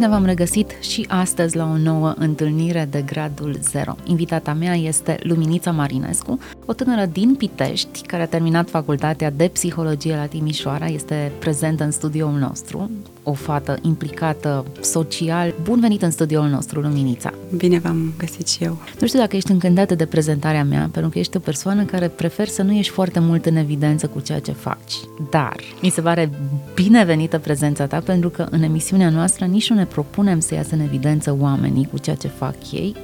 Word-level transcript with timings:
Bine 0.00 0.12
v-am 0.12 0.24
regăsit 0.24 0.70
și 0.80 1.06
astăzi 1.08 1.56
la 1.56 1.64
o 1.64 1.76
nouă 1.76 2.14
întâlnire 2.16 2.88
de 2.90 3.02
gradul 3.02 3.58
0. 3.60 3.96
Invitata 4.04 4.52
mea 4.52 4.74
este 4.74 5.18
Luminița 5.22 5.70
Marinescu, 5.70 6.38
o 6.70 6.72
tânără 6.72 7.06
din 7.06 7.34
Pitești 7.34 8.00
care 8.06 8.22
a 8.22 8.26
terminat 8.26 8.68
facultatea 8.68 9.30
de 9.30 9.50
psihologie 9.52 10.16
la 10.16 10.26
Timișoara, 10.26 10.86
este 10.86 11.32
prezentă 11.38 11.84
în 11.84 11.90
studioul 11.90 12.38
nostru, 12.38 12.90
o 13.22 13.32
fată 13.32 13.78
implicată 13.82 14.64
social. 14.80 15.54
Bun 15.62 15.80
venit 15.80 16.02
în 16.02 16.10
studioul 16.10 16.48
nostru, 16.48 16.80
Luminița! 16.80 17.32
Bine 17.56 17.78
v-am 17.78 18.12
găsit 18.18 18.48
și 18.48 18.64
eu! 18.64 18.78
Nu 19.00 19.06
știu 19.06 19.18
dacă 19.18 19.36
ești 19.36 19.50
încântată 19.50 19.94
de 19.94 20.06
prezentarea 20.06 20.64
mea, 20.64 20.88
pentru 20.92 21.10
că 21.10 21.18
ești 21.18 21.36
o 21.36 21.40
persoană 21.40 21.84
care 21.84 22.08
prefer 22.08 22.48
să 22.48 22.62
nu 22.62 22.72
ești 22.72 22.92
foarte 22.92 23.20
mult 23.20 23.46
în 23.46 23.56
evidență 23.56 24.06
cu 24.06 24.20
ceea 24.20 24.40
ce 24.40 24.52
faci. 24.52 24.94
Dar 25.30 25.56
mi 25.82 25.88
se 25.88 26.00
pare 26.00 26.30
binevenită 26.74 27.38
prezența 27.38 27.86
ta, 27.86 28.00
pentru 28.00 28.28
că 28.28 28.46
în 28.50 28.62
emisiunea 28.62 29.10
noastră 29.10 29.44
nici 29.44 29.70
nu 29.70 29.76
ne 29.76 29.84
propunem 29.84 30.40
să 30.40 30.54
iasă 30.54 30.74
în 30.74 30.80
evidență 30.80 31.36
oamenii 31.40 31.88
cu 31.90 31.98
ceea 31.98 32.16
ce 32.16 32.28
fac 32.28 32.72
ei, 32.72 32.96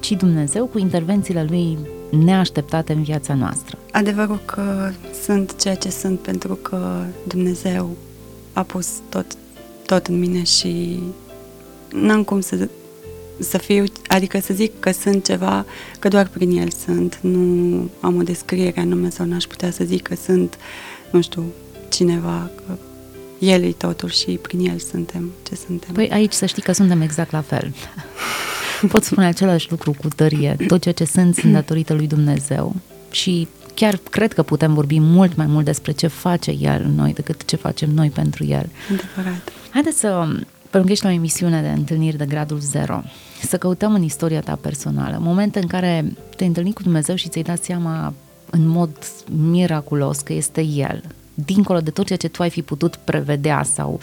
ci 0.00 0.10
Dumnezeu 0.12 0.66
cu 0.66 0.78
intervențiile 0.78 1.46
Lui 1.48 1.78
neașteptate 2.10 2.92
în 2.92 3.02
viața 3.02 3.34
noastră. 3.34 3.78
Adevărul 3.92 4.40
că 4.44 4.90
sunt 5.22 5.60
ceea 5.60 5.74
ce 5.74 5.90
sunt 5.90 6.18
pentru 6.18 6.54
că 6.54 7.04
Dumnezeu 7.26 7.96
a 8.52 8.62
pus 8.62 8.88
tot, 9.08 9.26
tot 9.86 10.06
în 10.06 10.18
mine 10.18 10.42
și 10.42 11.02
n-am 11.92 12.24
cum 12.24 12.40
să, 12.40 12.68
să 13.38 13.58
fiu, 13.58 13.84
adică 14.06 14.40
să 14.40 14.54
zic 14.54 14.80
că 14.80 14.90
sunt 14.90 15.24
ceva, 15.24 15.64
că 15.98 16.08
doar 16.08 16.26
prin 16.26 16.50
El 16.50 16.70
sunt. 16.70 17.18
Nu 17.20 17.90
am 18.00 18.16
o 18.16 18.22
descriere 18.22 18.80
anume 18.80 19.10
sau 19.10 19.26
n-aș 19.26 19.44
putea 19.44 19.70
să 19.70 19.84
zic 19.84 20.02
că 20.02 20.14
sunt, 20.14 20.58
nu 21.10 21.20
știu, 21.20 21.44
cineva, 21.88 22.50
că 22.54 22.76
El 23.38 23.62
e 23.62 23.72
totul 23.72 24.08
și 24.08 24.38
prin 24.42 24.60
El 24.60 24.78
suntem 24.78 25.30
ce 25.42 25.54
suntem. 25.54 25.94
Păi 25.94 26.10
aici 26.10 26.32
să 26.32 26.46
știi 26.46 26.62
că 26.62 26.72
suntem 26.72 27.00
exact 27.00 27.32
la 27.32 27.40
fel. 27.40 27.74
Pot 28.92 29.04
spune 29.04 29.26
același 29.26 29.70
lucru 29.70 29.92
cu 29.92 30.08
tărie. 30.08 30.56
Tot 30.66 30.80
ceea 30.80 30.94
ce 30.94 31.04
sunt 31.04 31.34
sunt 31.34 31.52
datorită 31.52 31.94
lui 31.94 32.06
Dumnezeu 32.06 32.74
și 33.10 33.48
chiar 33.74 34.00
cred 34.10 34.32
că 34.32 34.42
putem 34.42 34.74
vorbi 34.74 34.98
mult 34.98 35.36
mai 35.36 35.46
mult 35.46 35.64
despre 35.64 35.92
ce 35.92 36.06
face 36.06 36.50
El 36.50 36.82
în 36.84 36.94
noi 36.94 37.12
decât 37.12 37.44
ce 37.44 37.56
facem 37.56 37.90
noi 37.90 38.10
pentru 38.10 38.44
El. 38.44 38.68
Adevărat. 38.92 39.52
Haideți 39.70 39.98
să, 39.98 40.26
pentru 40.70 40.82
că 40.82 40.90
ești 40.90 41.04
la 41.04 41.10
o 41.10 41.14
emisiune 41.14 41.60
de 41.62 41.68
întâlniri 41.68 42.16
de 42.16 42.26
gradul 42.26 42.58
0, 42.58 43.02
să 43.42 43.56
căutăm 43.56 43.94
în 43.94 44.02
istoria 44.02 44.40
ta 44.40 44.58
personală 44.60 45.18
momente 45.20 45.58
în 45.58 45.66
care 45.66 46.12
te-ai 46.36 46.48
întâlnit 46.48 46.74
cu 46.74 46.82
Dumnezeu 46.82 47.14
și 47.14 47.28
ți-ai 47.28 47.44
dat 47.44 47.62
seama 47.62 48.14
în 48.50 48.66
mod 48.66 48.90
miraculos 49.50 50.20
că 50.20 50.32
este 50.32 50.60
El, 50.60 51.02
dincolo 51.34 51.80
de 51.80 51.90
tot 51.90 52.06
ceea 52.06 52.18
ce 52.18 52.28
tu 52.28 52.42
ai 52.42 52.50
fi 52.50 52.62
putut 52.62 52.96
prevedea 52.96 53.62
sau 53.62 54.00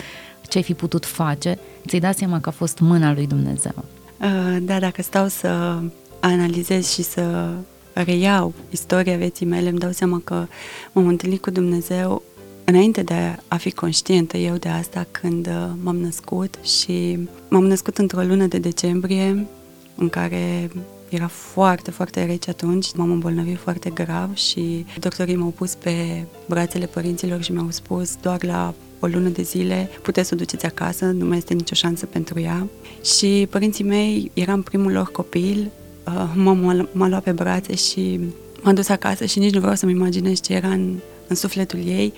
ce 0.48 0.58
ai 0.58 0.64
fi 0.64 0.74
putut 0.74 1.06
face, 1.06 1.58
ți-ai 1.88 2.02
dat 2.02 2.18
seama 2.18 2.40
că 2.40 2.50
a 2.50 2.52
fost 2.52 2.80
mâna 2.80 3.14
lui 3.14 3.28
Dumnezeu. 3.28 3.86
Uh, 4.22 4.58
da, 4.62 4.80
dacă 4.80 5.02
stau 5.02 5.28
să 5.28 5.80
analizez 6.20 6.90
și 6.90 7.04
să 7.04 7.54
reiau 7.94 8.54
istoria 8.70 9.18
vieții 9.18 9.46
mele, 9.46 9.70
îmi 9.70 9.80
dau 9.80 9.92
seama 9.92 10.22
că 10.24 10.48
m-am 10.92 11.08
întâlnit 11.08 11.42
cu 11.42 11.50
Dumnezeu 11.50 12.22
înainte 12.66 13.04
de 13.04 13.36
a 13.48 13.56
fi 13.56 13.72
conștientă 13.72 14.38
eu 14.38 14.56
de 14.56 14.70
asta 14.70 15.08
când 15.12 15.48
uh, 15.48 15.70
m-am 15.84 15.98
născut 15.98 16.56
și 16.64 17.20
m-am 17.50 17.66
născut 17.66 17.98
într-o 17.98 18.22
lună 18.22 18.46
de 18.46 18.58
decembrie 18.58 19.48
în 19.96 20.10
care 20.10 20.70
era 21.10 21.28
foarte, 21.28 21.92
foarte 21.92 22.26
rece 22.26 22.50
atunci, 22.50 22.94
m-am 22.96 23.12
îmbolnăvit 23.12 23.58
foarte 23.58 23.90
grav 23.90 24.36
și 24.36 24.86
doctorii 25.00 25.36
m-au 25.36 25.50
pus 25.50 25.76
pe 25.76 26.24
brațele 26.48 26.86
părinților 26.86 27.42
și 27.42 27.52
mi-au 27.52 27.70
spus 27.70 28.16
doar 28.22 28.44
la 28.44 28.74
o 29.00 29.08
lună 29.08 29.30
de 29.30 29.42
zile, 29.42 29.90
puteți 30.02 30.28
să 30.28 30.34
o 30.34 30.38
duceți 30.38 30.66
acasă, 30.66 31.06
nu 31.06 31.26
mai 31.26 31.38
este 31.38 31.54
nicio 31.54 31.76
șansă 31.76 32.06
pentru 32.06 32.40
ea. 32.40 32.68
Și 33.04 33.48
părinții 33.50 33.84
mei, 33.84 34.32
eram 34.34 34.62
primul 34.62 34.92
lor 34.92 35.12
copil, 35.12 35.72
uh, 36.08 36.32
mama 36.36 36.88
m-a 36.92 37.08
luat 37.08 37.24
pe 37.24 37.32
brațe 37.32 37.76
și 37.76 38.20
m-a 38.62 38.74
dus 38.74 38.90
acasă 38.90 39.26
și 39.26 39.40
nici 39.40 39.54
nu 39.54 39.60
vreau 39.60 39.76
să-mi 39.76 39.92
imaginez 39.92 40.42
ce 40.42 40.54
era 40.54 40.68
în, 40.68 40.96
în 41.28 41.36
sufletul 41.36 41.80
ei. 41.80 42.14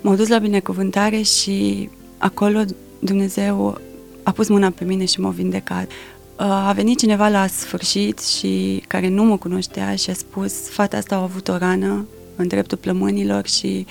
M-au 0.00 0.14
dus 0.14 0.28
la 0.28 0.38
binecuvântare 0.38 1.22
și 1.22 1.88
acolo 2.18 2.60
Dumnezeu 2.98 3.80
a 4.22 4.32
pus 4.32 4.48
mâna 4.48 4.70
pe 4.70 4.84
mine 4.84 5.04
și 5.04 5.20
m-a 5.20 5.30
vindecat. 5.30 5.90
Uh, 5.90 6.44
a 6.46 6.72
venit 6.72 6.98
cineva 6.98 7.28
la 7.28 7.46
sfârșit 7.46 8.18
și 8.18 8.82
care 8.86 9.08
nu 9.08 9.24
mă 9.24 9.36
cunoștea 9.36 9.94
și 9.94 10.10
a 10.10 10.14
spus 10.14 10.68
fata 10.68 10.96
asta 10.96 11.14
a 11.14 11.22
avut 11.22 11.48
o 11.48 11.56
rană 11.56 12.06
în 12.36 12.48
dreptul 12.48 12.78
plămânilor 12.78 13.46
și 13.46 13.86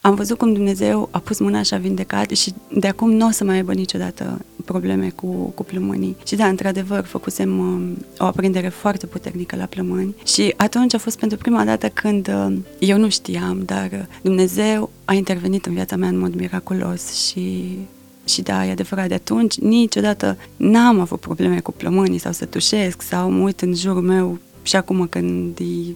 am 0.00 0.14
văzut 0.14 0.38
cum 0.38 0.52
Dumnezeu 0.52 1.08
a 1.10 1.18
pus 1.18 1.38
mâna 1.38 1.62
și 1.62 1.74
a 1.74 1.78
vindecat 1.78 2.30
și 2.30 2.54
de 2.78 2.86
acum 2.86 3.10
nu 3.12 3.26
o 3.26 3.30
să 3.30 3.44
mai 3.44 3.54
aibă 3.54 3.72
niciodată 3.72 4.40
probleme 4.64 5.12
cu, 5.14 5.26
cu 5.26 5.62
plămânii. 5.62 6.16
Și 6.26 6.36
da, 6.36 6.46
într-adevăr, 6.46 7.04
făcusem 7.04 7.58
uh, 7.58 7.96
o 8.18 8.24
aprindere 8.24 8.68
foarte 8.68 9.06
puternică 9.06 9.56
la 9.56 9.64
plămâni 9.64 10.14
și 10.24 10.54
atunci 10.56 10.94
a 10.94 10.98
fost 10.98 11.18
pentru 11.18 11.38
prima 11.38 11.64
dată 11.64 11.88
când 11.88 12.28
uh, 12.28 12.56
eu 12.78 12.98
nu 12.98 13.08
știam, 13.08 13.62
dar 13.64 13.88
uh, 13.92 14.00
Dumnezeu 14.22 14.90
a 15.04 15.12
intervenit 15.12 15.66
în 15.66 15.74
viața 15.74 15.96
mea 15.96 16.08
în 16.08 16.18
mod 16.18 16.34
miraculos 16.34 17.26
și 17.26 17.78
și 18.24 18.42
da, 18.42 18.66
e 18.66 18.70
adevărat, 18.70 19.08
de 19.08 19.14
atunci 19.14 19.58
niciodată 19.58 20.36
n-am 20.56 21.00
avut 21.00 21.20
probleme 21.20 21.60
cu 21.60 21.72
plămânii 21.72 22.18
sau 22.18 22.32
să 22.32 22.44
tușesc 22.44 23.02
sau 23.02 23.30
mă 23.30 23.42
uit 23.42 23.60
în 23.60 23.74
jurul 23.74 24.02
meu 24.02 24.38
și 24.62 24.76
acum 24.76 25.06
când 25.06 25.58
e 25.58 25.94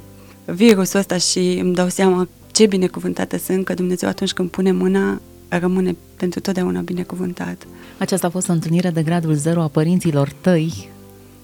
virusul 0.52 0.98
ăsta 0.98 1.16
și 1.16 1.58
îmi 1.62 1.74
dau 1.74 1.88
seama 1.88 2.28
ce 2.54 2.66
binecuvântată 2.66 3.38
sunt 3.38 3.64
că 3.64 3.74
Dumnezeu 3.74 4.08
atunci 4.08 4.32
când 4.32 4.50
pune 4.50 4.72
mâna 4.72 5.20
rămâne 5.48 5.96
pentru 6.16 6.40
totdeauna 6.40 6.80
binecuvântat. 6.80 7.66
Aceasta 7.98 8.26
a 8.26 8.30
fost 8.30 8.48
o 8.48 8.52
întâlnire 8.52 8.90
de 8.90 9.02
gradul 9.02 9.34
0 9.34 9.62
a 9.62 9.68
părinților 9.68 10.32
tăi, 10.40 10.88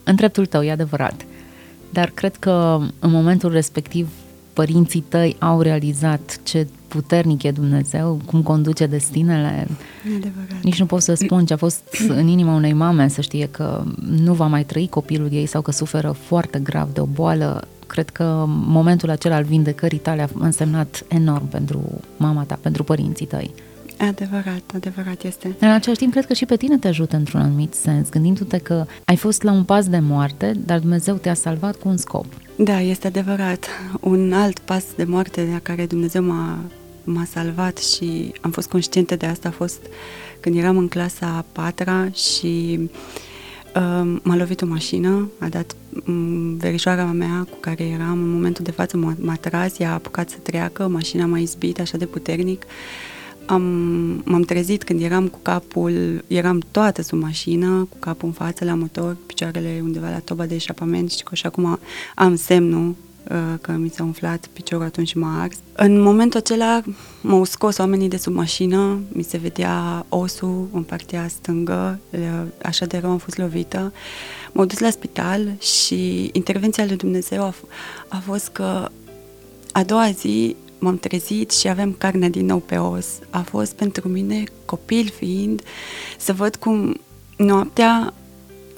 în 0.05 0.15
dreptul 0.15 0.47
tău, 0.47 0.63
e 0.63 0.71
adevărat. 0.71 1.25
Dar 1.93 2.11
cred 2.15 2.37
că 2.37 2.81
în 2.99 3.11
momentul 3.11 3.53
respectiv 3.53 4.09
părinții 4.53 5.05
tăi 5.09 5.37
au 5.39 5.61
realizat 5.61 6.41
ce 6.43 6.67
puternic 6.89 7.43
e 7.43 7.51
Dumnezeu, 7.51 8.21
cum 8.27 8.43
conduce 8.43 8.87
destinele. 8.87 9.69
Adevărat. 10.17 10.63
Nici 10.63 10.79
nu 10.79 10.87
pot 10.87 11.03
să 11.03 11.15
spun 11.15 11.47
ce 11.47 11.53
a 11.53 11.57
fost 11.57 11.83
în 12.09 12.27
inima 12.27 12.55
unei 12.55 12.73
mame 12.73 13.09
să 13.09 13.21
știe 13.21 13.49
că 13.51 13.85
nu 14.07 14.35
va 14.35 14.47
mai 14.47 14.65
trăi 14.65 14.89
copilul 14.89 15.33
ei 15.33 15.47
sau 15.47 15.63
că 15.63 15.71
suferă 15.71 16.11
foarte 16.11 16.59
grav 16.59 16.93
de 16.93 17.01
o 17.01 17.05
boală. 17.05 17.69
Cred 17.91 18.11
că 18.11 18.45
momentul 18.49 19.11
acela 19.11 19.35
al 19.35 19.45
vindecării 19.45 19.99
tale 19.99 20.23
a 20.23 20.29
însemnat 20.39 21.05
enorm 21.09 21.49
pentru 21.49 22.01
mama 22.17 22.43
ta, 22.43 22.59
pentru 22.63 22.85
părinții 22.85 23.27
tăi. 23.27 23.55
Adevărat, 23.99 24.63
adevărat 24.75 25.23
este. 25.23 25.57
În 25.59 25.69
același 25.69 26.01
timp, 26.01 26.13
cred 26.13 26.27
că 26.27 26.33
și 26.33 26.47
pe 26.47 26.57
tine 26.57 26.79
te 26.79 26.89
ajută 26.89 27.17
într-un 27.17 27.41
anumit 27.41 27.75
sens, 27.75 28.09
gândindu-te 28.09 28.59
că 28.59 28.85
ai 29.05 29.17
fost 29.17 29.43
la 29.43 29.53
un 29.53 29.65
pas 29.65 29.89
de 29.89 29.99
moarte, 29.99 30.53
dar 30.67 30.79
Dumnezeu 30.79 31.15
te-a 31.15 31.35
salvat 31.35 31.77
cu 31.77 31.89
un 31.89 31.97
scop. 31.97 32.25
Da, 32.57 32.81
este 32.81 33.07
adevărat. 33.07 33.67
Un 34.01 34.33
alt 34.33 34.59
pas 34.59 34.85
de 34.97 35.05
moarte 35.05 35.49
la 35.53 35.59
care 35.59 35.87
Dumnezeu 35.87 36.23
m-a, 36.23 36.59
m-a 37.05 37.25
salvat 37.25 37.79
și 37.79 38.33
am 38.41 38.51
fost 38.51 38.69
conștientă 38.69 39.17
de 39.17 39.27
asta 39.27 39.49
a 39.49 39.53
fost 39.53 39.81
când 40.41 40.57
eram 40.57 40.77
în 40.77 40.89
clasa 40.89 41.27
a 41.27 41.45
patra 41.53 42.11
și 42.11 42.79
uh, 43.75 44.19
m-a 44.23 44.37
lovit 44.37 44.63
o 44.63 44.67
mașină, 44.67 45.31
a 45.39 45.49
dat 45.49 45.73
um, 45.73 45.80
verișoara 46.57 47.05
mea 47.05 47.47
cu 47.51 47.57
care 47.61 47.85
eram 47.85 48.23
în 48.23 48.31
momentul 48.31 48.65
de 48.65 48.71
față 48.71 48.97
m-a, 48.97 49.17
m-a 49.21 49.35
tras, 49.35 49.79
ea 49.79 49.91
a 49.91 49.93
apucat 49.93 50.31
să 50.31 50.37
treacă, 50.43 50.89
mașina 50.89 51.27
m-a 51.27 51.39
izbit 51.39 51.81
așa 51.81 51.97
de 51.97 52.07
puternic. 52.07 52.65
Am, 53.47 53.63
m-am 54.25 54.43
trezit 54.43 54.85
când 54.85 55.03
eram 55.03 55.29
cu 55.29 55.39
capul, 55.43 56.25
eram 56.27 56.63
toată 56.71 57.03
sub 57.03 57.23
mașină, 57.23 57.87
cu 57.91 57.97
capul 57.99 58.29
în 58.29 58.35
față 58.35 58.65
la 58.65 58.75
motor, 58.75 59.17
picioarele 59.27 59.81
undeva 59.83 60.11
la 60.11 60.19
toba 60.19 60.47
de 60.47 60.55
eșapament 60.55 61.11
și 61.11 61.23
că 61.23 61.35
și 61.35 61.47
acum 61.47 61.79
am 62.15 62.37
semnul 62.37 62.89
uh, 62.89 62.95
că 63.61 63.73
mi 63.73 63.89
s-a 63.89 64.03
umflat 64.03 64.47
piciorul 64.53 64.85
atunci 64.85 65.09
și 65.09 65.19
m-a 65.19 65.43
ars. 65.43 65.57
În 65.73 66.01
momentul 66.01 66.39
acela 66.39 66.83
m-au 67.21 67.45
scos 67.45 67.79
oamenii 67.79 68.09
de 68.09 68.17
sub 68.17 68.35
mașină, 68.35 69.01
mi 69.13 69.23
se 69.23 69.37
vedea 69.37 70.07
osul 70.09 70.69
în 70.73 70.83
partea 70.83 71.29
stângă, 71.29 71.99
așa 72.63 72.87
de 72.87 72.99
rău 72.99 73.11
am 73.11 73.19
fost 73.19 73.37
lovită. 73.37 73.93
M-au 74.53 74.65
dus 74.65 74.79
la 74.79 74.91
spital 74.91 75.41
și 75.61 76.31
intervenția 76.33 76.85
lui 76.85 76.97
Dumnezeu 76.97 77.43
a, 77.43 77.55
a 78.09 78.23
fost 78.25 78.49
că 78.49 78.89
a 79.73 79.83
doua 79.83 80.11
zi 80.11 80.57
m-am 80.79 80.99
trezit 80.99 81.51
și 81.51 81.69
aveam 81.69 81.95
carne 81.99 82.31
din 82.31 82.47
nou 82.47 82.59
pe 82.59 82.77
os. 82.77 83.07
A 83.31 83.41
fost 83.41 83.73
pentru 83.73 84.09
mine, 84.09 84.45
copil 84.65 85.13
fiind, 85.17 85.63
să 86.19 86.33
văd 86.33 86.57
cum 86.57 87.01
noaptea 87.37 88.15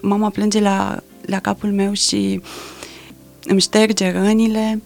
mama 0.01 0.31
plânge 0.31 0.61
la, 0.61 1.03
la 1.27 1.41
capul 1.41 1.73
meu 1.73 1.93
și 1.93 2.41
îmi 3.45 3.61
șterge 3.61 4.11
rănile, 4.11 4.81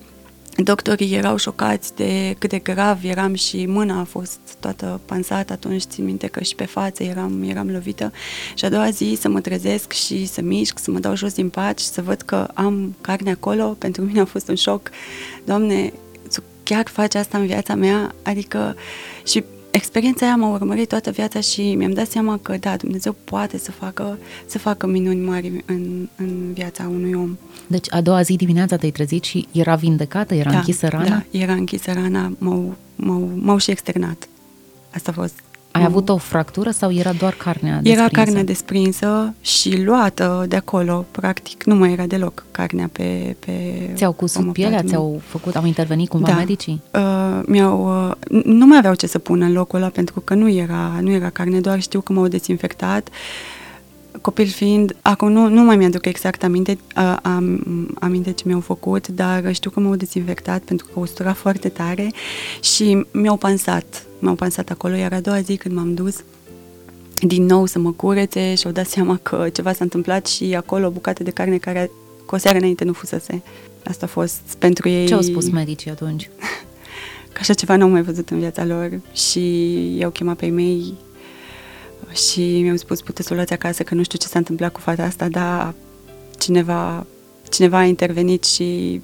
Doctorii 0.57 1.15
erau 1.15 1.37
șocați 1.37 1.95
de 1.95 2.37
cât 2.39 2.51
de 2.51 2.59
grav 2.59 2.99
eram 3.03 3.35
și 3.35 3.67
mâna 3.67 4.01
a 4.01 4.05
fost 4.05 4.39
toată 4.61 5.01
pansată 5.05 5.53
atunci, 5.53 5.83
țin 5.83 6.05
minte 6.05 6.27
că 6.27 6.43
și 6.43 6.55
pe 6.55 6.65
față 6.65 7.03
eram, 7.03 7.43
eram 7.43 7.71
lovită. 7.71 8.13
Și 8.55 8.65
a 8.65 8.69
doua 8.69 8.91
zi 8.91 9.17
să 9.21 9.29
mă 9.29 9.41
trezesc 9.41 9.93
și 9.93 10.27
să 10.27 10.41
mișc, 10.41 10.79
să 10.79 10.91
mă 10.91 10.99
dau 10.99 11.17
jos 11.17 11.35
din 11.35 11.49
pat 11.49 11.79
și 11.79 11.87
să 11.87 12.03
văd 12.03 12.23
că 12.23 12.49
am 12.55 12.97
carne 13.01 13.31
acolo, 13.31 13.65
pentru 13.65 14.03
mine 14.03 14.21
a 14.21 14.25
fost 14.25 14.49
un 14.49 14.55
șoc. 14.55 14.91
Doamne, 15.45 15.93
chiar 16.63 16.89
faci 16.89 17.15
asta 17.15 17.39
în 17.39 17.47
viața 17.47 17.75
mea? 17.75 18.15
Adică 18.23 18.77
și 19.27 19.45
experiența 19.77 20.27
aia 20.27 20.37
m-a 20.37 20.49
urmărit 20.49 20.89
toată 20.89 21.11
viața 21.11 21.41
și 21.41 21.75
mi-am 21.75 21.93
dat 21.93 22.11
seama 22.11 22.39
că, 22.43 22.57
da, 22.61 22.77
Dumnezeu 22.77 23.17
poate 23.25 23.59
să 23.59 23.71
facă, 23.71 24.19
să 24.47 24.59
facă 24.59 24.87
minuni 24.87 25.21
mari 25.21 25.63
în, 25.67 26.09
în 26.17 26.53
viața 26.53 26.89
unui 26.89 27.13
om. 27.13 27.37
Deci 27.67 27.87
a 27.93 28.01
doua 28.01 28.23
zi 28.23 28.37
dimineața 28.37 28.77
te-ai 28.77 28.91
trezit 28.91 29.25
și 29.25 29.49
era 29.53 29.75
vindecată, 29.75 30.35
era 30.35 30.51
da, 30.51 30.57
închisă 30.57 30.89
rana? 30.89 31.09
Da, 31.09 31.25
era 31.31 31.53
închisă 31.53 31.93
rana, 31.93 32.33
m-au, 32.39 32.77
m-au, 32.97 33.31
m-au 33.35 33.59
și 33.59 33.71
externat. 33.71 34.29
Asta 34.91 35.11
a 35.11 35.15
fost 35.15 35.41
ai 35.77 35.83
mm. 35.83 35.89
avut 35.89 36.09
o 36.09 36.17
fractură 36.17 36.71
sau 36.71 36.93
era 36.93 37.13
doar 37.13 37.33
carnea 37.33 37.81
desprinsă? 37.81 38.01
Era 38.01 38.09
carnea 38.09 38.45
desprinsă 38.45 39.35
și 39.41 39.83
luată 39.85 40.45
de 40.49 40.57
acolo, 40.57 41.05
practic. 41.11 41.65
Nu 41.65 41.75
mai 41.75 41.93
era 41.93 42.07
deloc 42.07 42.45
carnea 42.51 42.89
pe... 42.93 43.37
pe 43.39 43.53
ți-au 43.95 44.13
cusut 44.13 44.53
pielea? 44.53 44.83
Ți-au 44.83 45.21
făcut, 45.25 45.57
au 45.57 45.67
intervenit 45.67 46.09
cumva 46.09 46.27
da. 46.27 46.35
medicii? 46.35 46.83
Uh, 46.95 47.41
mi-au, 47.47 48.07
uh, 48.09 48.43
nu 48.45 48.67
mai 48.67 48.79
aveau 48.79 48.95
ce 48.95 49.07
să 49.07 49.19
pună 49.19 49.45
în 49.45 49.53
locul 49.53 49.79
ăla 49.79 49.89
pentru 49.89 50.21
că 50.21 50.35
nu 50.35 50.51
era, 50.51 50.99
nu 51.01 51.11
era 51.11 51.31
carne, 51.31 51.61
doar 51.61 51.81
știu 51.81 52.01
că 52.01 52.13
m-au 52.13 52.27
dezinfectat. 52.27 53.09
Copil 54.21 54.47
fiind, 54.47 54.97
acum 55.03 55.33
nu, 55.33 55.49
nu 55.49 55.63
mai 55.63 55.77
mi-aduc 55.77 56.07
exact 56.07 56.43
aminte, 56.43 56.79
uh, 56.97 57.17
am, 57.23 57.65
aminte 58.01 58.33
ce 58.33 58.45
mi-au 58.47 58.61
făcut, 58.61 59.09
dar 59.09 59.55
știu 59.55 59.71
că 59.71 59.81
m-au 59.81 59.95
dezinfectat 59.95 60.63
pentru 60.63 60.87
că 60.93 61.01
ustura 61.01 61.33
foarte 61.33 61.69
tare 61.69 62.13
și 62.61 63.07
mi-au 63.11 63.37
pansat 63.37 64.06
m-au 64.19 64.35
pansat 64.35 64.71
acolo, 64.71 64.95
iar 64.95 65.13
a 65.13 65.21
doua 65.21 65.41
zi 65.41 65.57
când 65.57 65.75
m-am 65.75 65.95
dus 65.95 66.25
din 67.21 67.45
nou 67.45 67.67
să 67.67 67.79
mă 67.79 67.93
curețe 67.93 68.55
și 68.55 68.67
au 68.67 68.73
dat 68.73 68.87
seama 68.87 69.19
că 69.23 69.49
ceva 69.53 69.73
s-a 69.73 69.85
întâmplat 69.85 70.27
și 70.27 70.55
acolo 70.55 70.87
o 70.87 70.91
bucată 70.91 71.23
de 71.23 71.31
carne 71.31 71.59
care 71.59 71.91
cu 72.27 72.35
o 72.35 72.39
seară 72.39 72.59
înainte 72.59 72.85
nu 72.85 72.93
fusese. 72.93 73.43
Asta 73.85 74.05
a 74.05 74.09
fost 74.09 74.41
pentru 74.59 74.89
ei... 74.89 75.07
Ce 75.07 75.15
au 75.15 75.21
spus 75.21 75.51
medicii 75.51 75.91
atunci? 75.91 76.31
Că 77.33 77.39
așa 77.41 77.55
ceva 77.55 77.77
n-au 77.77 77.89
mai 77.89 78.03
văzut 78.03 78.31
în 78.31 78.39
viața 78.39 78.65
lor 78.65 79.01
și 79.13 79.97
i-au 79.99 80.11
chemat 80.11 80.37
pe 80.37 80.47
mei 80.47 80.95
și 82.15 82.61
mi-au 82.61 82.77
spus 82.77 83.01
puteți 83.01 83.27
să 83.27 83.33
o 83.33 83.37
luați 83.37 83.53
acasă 83.53 83.83
că 83.83 83.95
nu 83.95 84.03
știu 84.03 84.19
ce 84.19 84.27
s-a 84.27 84.39
întâmplat 84.39 84.73
cu 84.73 84.81
fata 84.81 85.03
asta, 85.03 85.29
dar 85.29 85.75
cineva, 86.39 87.07
cineva 87.51 87.79
a 87.79 87.85
intervenit 87.85 88.45
și 88.45 89.01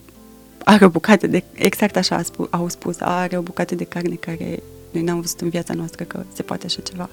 are 0.64 0.84
o 0.84 0.88
bucată 0.88 1.26
de, 1.26 1.44
exact 1.52 1.96
așa 1.96 2.20
au 2.50 2.68
spus, 2.68 2.96
are 2.98 3.36
o 3.36 3.42
bucată 3.42 3.74
de 3.74 3.84
carne 3.84 4.14
care 4.14 4.62
noi 4.92 5.02
n-am 5.02 5.20
văzut 5.20 5.40
în 5.40 5.48
viața 5.48 5.74
noastră 5.74 6.04
că 6.04 6.24
se 6.32 6.42
poate 6.42 6.66
așa 6.66 6.80
ceva. 6.80 7.08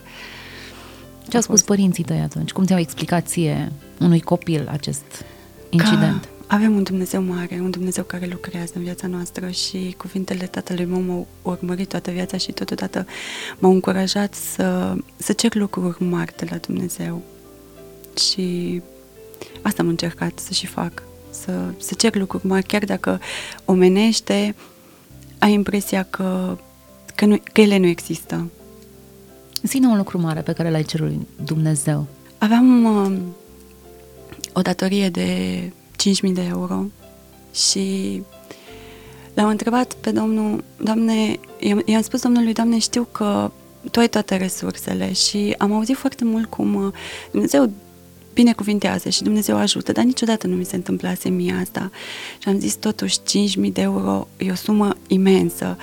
Ce 1.30 1.36
au 1.36 1.42
spus 1.42 1.62
părinții 1.62 2.04
tăi 2.04 2.20
atunci? 2.20 2.52
Cum 2.52 2.66
ți-au 2.66 2.80
explicat 2.80 3.28
ție 3.28 3.72
unui 4.00 4.20
copil 4.20 4.68
acest 4.72 5.26
incident? 5.70 6.22
Că 6.22 6.28
avem 6.48 6.76
un 6.76 6.84
Dumnezeu 6.84 7.22
mare, 7.22 7.60
un 7.62 7.70
Dumnezeu 7.70 8.04
care 8.04 8.28
lucrează 8.32 8.72
în 8.76 8.84
viața 8.84 9.08
noastră 9.08 9.50
și 9.50 9.96
cuvintele 9.98 10.46
tatălui 10.46 10.86
meu 10.86 11.02
m-au 11.02 11.28
urmărit 11.42 11.90
toată 11.90 12.12
viața 12.12 12.38
și 12.38 12.52
totodată 12.52 13.06
m-au 13.60 13.72
încurajat 13.72 14.34
să, 14.34 14.96
să 15.18 15.34
cer 15.34 15.56
lucruri 15.56 16.04
mari 16.04 16.34
de 16.38 16.48
la 16.50 16.58
Dumnezeu. 16.58 17.22
Și 18.32 18.82
asta 19.62 19.82
am 19.82 19.88
încercat 19.88 20.40
să 20.40 20.54
și 20.54 20.66
fac, 20.66 21.04
să, 21.30 21.74
să 21.78 21.94
cer 21.94 22.16
lucruri 22.16 22.46
mari, 22.46 22.66
chiar 22.66 22.86
dacă 22.86 23.20
omenește, 23.66 24.56
ai 25.40 25.54
impresia 25.54 26.04
că 26.04 26.58
că, 27.20 27.26
nu, 27.26 27.38
că 27.54 27.62
ele 27.62 27.78
nu 27.78 27.86
există. 27.86 28.50
Zine 29.62 29.88
un 29.88 29.98
lucru 29.98 30.20
mare 30.20 30.42
pe 30.42 30.54
care 30.54 30.70
l-ai 30.70 30.84
cerut 30.84 31.12
Dumnezeu. 31.44 32.08
Aveam 32.38 32.84
uh, 32.84 33.18
o 34.54 34.62
datorie 34.62 35.10
de 35.10 35.60
5.000 36.28 36.34
de 36.34 36.46
euro 36.50 36.86
și 37.54 38.22
l-am 39.34 39.48
întrebat 39.50 39.94
pe 39.94 40.12
domnul, 40.12 40.64
Doamne, 40.84 41.40
i-am 41.86 42.02
spus 42.02 42.22
domnului, 42.22 42.54
Doamne, 42.54 42.78
știu 42.78 43.04
că 43.12 43.52
Tu 43.92 44.00
ai 44.00 44.10
toate 44.10 44.36
resursele 44.36 45.14
și 45.14 45.56
am 45.58 45.74
auzit 45.74 45.98
foarte 45.98 46.26
mult 46.26 46.50
cum 46.50 46.76
uh, 46.76 46.94
Dumnezeu 47.32 47.72
binecuvintează 48.34 49.10
și 49.10 49.24
Dumnezeu 49.24 49.58
ajută, 49.58 49.92
dar 49.92 50.04
niciodată 50.04 50.48
nu 50.48 50.56
mi 50.56 50.66
se 50.66 50.76
întâmplase 50.76 51.30
mie 51.30 51.54
asta. 51.62 51.92
Și 52.38 52.50
am 52.50 52.60
zis, 52.60 52.76
totuși, 52.76 53.18
5.000 53.20 53.72
de 53.74 53.82
euro 53.82 54.28
e 54.38 54.52
o 54.52 54.56
sumă 54.56 54.96
imensă. 55.08 55.78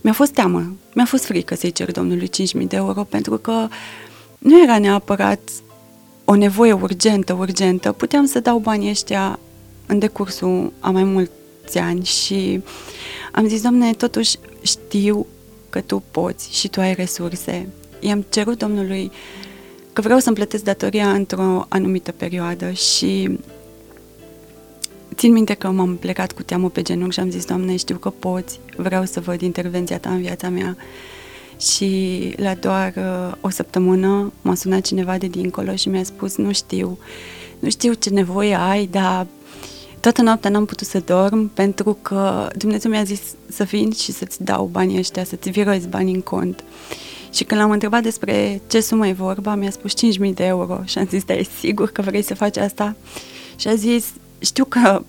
Mi-a 0.00 0.12
fost 0.12 0.32
teamă, 0.32 0.72
mi-a 0.94 1.04
fost 1.04 1.24
frică 1.24 1.54
să-i 1.54 1.72
cer 1.72 1.90
domnului 1.90 2.30
5.000 2.60 2.66
de 2.66 2.76
euro 2.76 3.04
pentru 3.04 3.36
că 3.36 3.68
nu 4.38 4.62
era 4.62 4.78
neapărat 4.78 5.40
o 6.24 6.34
nevoie 6.34 6.72
urgentă, 6.72 7.32
urgentă. 7.32 7.92
Puteam 7.92 8.26
să 8.26 8.40
dau 8.40 8.58
banii 8.58 8.90
ăștia 8.90 9.38
în 9.86 9.98
decursul 9.98 10.72
a 10.80 10.90
mai 10.90 11.04
mulți 11.04 11.78
ani 11.78 12.04
și 12.04 12.62
am 13.32 13.48
zis, 13.48 13.62
Doamne, 13.62 13.92
totuși 13.92 14.36
știu 14.62 15.26
că 15.70 15.80
Tu 15.80 16.02
poți 16.10 16.58
și 16.58 16.68
Tu 16.68 16.80
ai 16.80 16.94
resurse. 16.94 17.68
I-am 18.00 18.24
cerut 18.28 18.58
Domnului 18.58 19.10
că 19.92 20.00
vreau 20.00 20.18
să-mi 20.18 20.36
plătesc 20.36 20.64
datoria 20.64 21.12
într-o 21.12 21.66
anumită 21.68 22.12
perioadă 22.12 22.70
și 22.70 23.38
Țin 25.20 25.32
minte 25.32 25.54
că 25.54 25.70
m-am 25.70 25.96
plecat 25.96 26.32
cu 26.32 26.42
teamă 26.42 26.70
pe 26.70 26.82
genunchi 26.82 27.14
și 27.14 27.20
am 27.20 27.30
zis, 27.30 27.44
Doamne, 27.44 27.76
știu 27.76 27.96
că 27.96 28.10
poți, 28.10 28.60
vreau 28.76 29.04
să 29.04 29.20
văd 29.20 29.40
intervenția 29.40 29.98
Ta 29.98 30.10
în 30.10 30.20
viața 30.20 30.48
mea. 30.48 30.76
Și 31.58 32.32
la 32.36 32.54
doar 32.54 32.92
uh, 32.96 33.32
o 33.40 33.48
săptămână 33.48 34.32
m-a 34.42 34.54
sunat 34.54 34.80
cineva 34.80 35.18
de 35.18 35.26
dincolo 35.26 35.74
și 35.74 35.88
mi-a 35.88 36.02
spus, 36.02 36.36
nu 36.36 36.52
știu, 36.52 36.98
nu 37.58 37.70
știu 37.70 37.92
ce 37.92 38.10
nevoie 38.10 38.54
ai, 38.54 38.86
dar 38.86 39.26
toată 40.00 40.22
noaptea 40.22 40.50
n-am 40.50 40.64
putut 40.64 40.86
să 40.86 41.02
dorm 41.06 41.48
pentru 41.48 41.98
că 42.02 42.48
Dumnezeu 42.56 42.90
mi-a 42.90 43.04
zis 43.04 43.20
să 43.48 43.64
vin 43.64 43.90
și 43.90 44.12
să-ți 44.12 44.44
dau 44.44 44.64
banii 44.72 44.98
ăștia, 44.98 45.24
să-ți 45.24 45.50
virezi 45.50 45.88
banii 45.88 46.14
în 46.14 46.20
cont. 46.20 46.64
Și 47.32 47.44
când 47.44 47.60
l-am 47.60 47.70
întrebat 47.70 48.02
despre 48.02 48.60
ce 48.66 48.80
sumă 48.80 49.06
e 49.06 49.12
vorba, 49.12 49.54
mi-a 49.54 49.70
spus 49.70 49.92
5.000 50.28 50.34
de 50.34 50.44
euro 50.44 50.80
și 50.84 50.98
am 50.98 51.06
zis, 51.10 51.24
da, 51.24 51.34
e 51.34 51.46
sigur 51.58 51.90
că 51.90 52.02
vrei 52.02 52.22
să 52.22 52.34
faci 52.34 52.56
asta? 52.56 52.96
Și 53.56 53.68
a 53.68 53.74
zis, 53.74 54.04
știu 54.40 54.64
că 54.64 55.02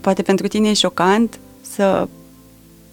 poate 0.00 0.22
pentru 0.22 0.46
tine 0.46 0.68
e 0.68 0.74
șocant 0.74 1.38
să 1.60 2.08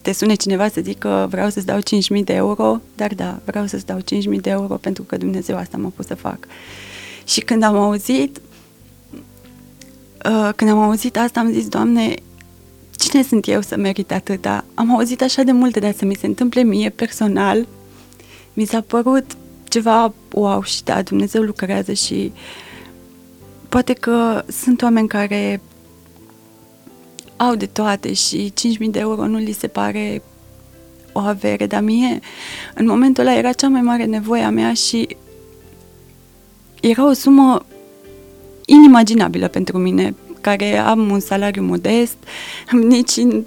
te 0.02 0.12
sune 0.12 0.34
cineva 0.34 0.68
să 0.68 0.82
zică 0.82 1.28
vreau 1.30 1.50
să-ți 1.50 1.66
dau 1.66 1.80
5.000 2.18 2.24
de 2.24 2.34
euro, 2.34 2.82
dar 2.96 3.14
da, 3.14 3.40
vreau 3.46 3.66
să-ți 3.66 3.86
dau 3.86 3.98
5.000 4.34 4.42
de 4.42 4.50
euro 4.50 4.76
pentru 4.76 5.04
că 5.04 5.18
Dumnezeu 5.18 5.58
asta 5.58 5.78
m-a 5.78 5.92
pus 5.96 6.06
să 6.06 6.16
fac. 6.16 6.38
Și 7.26 7.42
când 7.42 7.64
am 7.64 7.76
auzit, 7.76 8.42
uh, 10.26 10.50
când 10.56 10.70
am 10.70 10.80
auzit 10.80 11.18
asta, 11.18 11.40
am 11.40 11.52
zis, 11.52 11.68
Doamne, 11.68 12.14
cine 12.98 13.24
sunt 13.24 13.48
eu 13.48 13.62
să 13.62 13.78
merit 13.78 14.12
atâta? 14.12 14.66
Am 14.74 14.96
auzit 14.96 15.22
așa 15.22 15.44
de 15.44 15.52
multe, 15.52 15.80
dar 15.80 15.94
să 15.98 16.06
mi 16.06 16.16
se 16.16 16.26
întâmple 16.26 16.64
mie 16.64 16.90
personal, 16.90 17.68
mi 18.54 18.66
s-a 18.66 18.82
părut 18.82 19.26
ceva 19.68 20.14
wow 20.32 20.64
și 20.64 20.84
da, 20.84 21.02
Dumnezeu 21.02 21.42
lucrează 21.42 21.94
și 21.94 22.32
poate 23.70 23.94
că 23.94 24.44
sunt 24.48 24.82
oameni 24.82 25.08
care 25.08 25.62
au 27.38 27.56
de 27.56 27.66
toate 27.66 28.14
și 28.14 28.54
5.000 28.82 28.90
de 28.90 29.00
euro 29.00 29.28
nu 29.28 29.38
li 29.38 29.52
se 29.52 29.68
pare 29.68 30.22
o 31.12 31.20
avere, 31.20 31.68
dar 31.68 31.82
mie 31.82 32.20
în 32.76 32.86
momentul 32.86 33.26
ăla 33.26 33.38
era 33.38 33.52
cea 33.52 33.68
mai 33.68 33.82
mare 33.82 34.06
nevoie 34.06 34.44
a 34.44 34.50
mea 34.50 34.74
și 34.74 35.18
era 36.82 37.08
o 37.10 37.14
sumă 37.14 37.66
inimaginabilă 38.66 39.48
pentru 39.48 39.78
mine, 39.78 40.16
care 40.42 40.78
am 40.78 41.10
un 41.10 41.20
salariu 41.20 41.64
modest, 41.64 42.18
nici 42.72 43.16
în 43.16 43.44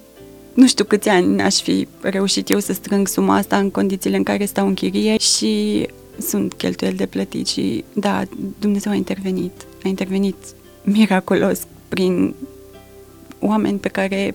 nu 0.54 0.66
știu 0.66 0.84
câți 0.84 1.08
ani 1.08 1.42
aș 1.42 1.60
fi 1.60 1.88
reușit 2.00 2.50
eu 2.50 2.58
să 2.58 2.72
strâng 2.72 3.08
suma 3.08 3.36
asta 3.36 3.56
în 3.56 3.70
condițiile 3.70 4.16
în 4.16 4.22
care 4.22 4.44
stau 4.44 4.66
în 4.66 4.74
chirie 4.74 5.16
și 5.18 5.86
sunt 6.20 6.52
cheltuieli 6.52 6.96
de 6.96 7.06
plătit 7.06 7.46
și 7.46 7.84
da, 7.92 8.22
Dumnezeu 8.58 8.92
a 8.92 8.94
intervenit, 8.94 9.66
a 9.84 9.88
intervenit 9.88 10.36
miraculos 10.82 11.60
prin 11.88 12.34
oameni 13.38 13.78
pe 13.78 13.88
care, 13.88 14.34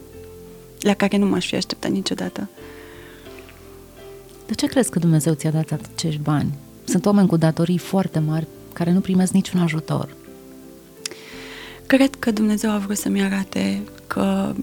la 0.79 0.93
care 0.93 1.17
nu 1.17 1.25
m-aș 1.25 1.47
fi 1.47 1.55
așteptat 1.55 1.91
niciodată. 1.91 2.49
De 4.45 4.53
ce 4.53 4.65
crezi 4.65 4.89
că 4.89 4.99
Dumnezeu 4.99 5.33
ți-a 5.33 5.51
dat 5.51 5.71
acești 5.71 6.21
bani? 6.21 6.53
Sunt 6.83 7.05
oameni 7.05 7.27
cu 7.27 7.37
datorii 7.37 7.77
foarte 7.77 8.19
mari 8.19 8.47
care 8.73 8.91
nu 8.91 8.99
primesc 8.99 9.31
niciun 9.31 9.59
ajutor. 9.59 10.15
Cred 11.85 12.15
că 12.15 12.31
Dumnezeu 12.31 12.71
a 12.71 12.77
vrut 12.77 12.97
să-mi 12.97 13.21
arate 13.21 13.81
că 14.07 14.53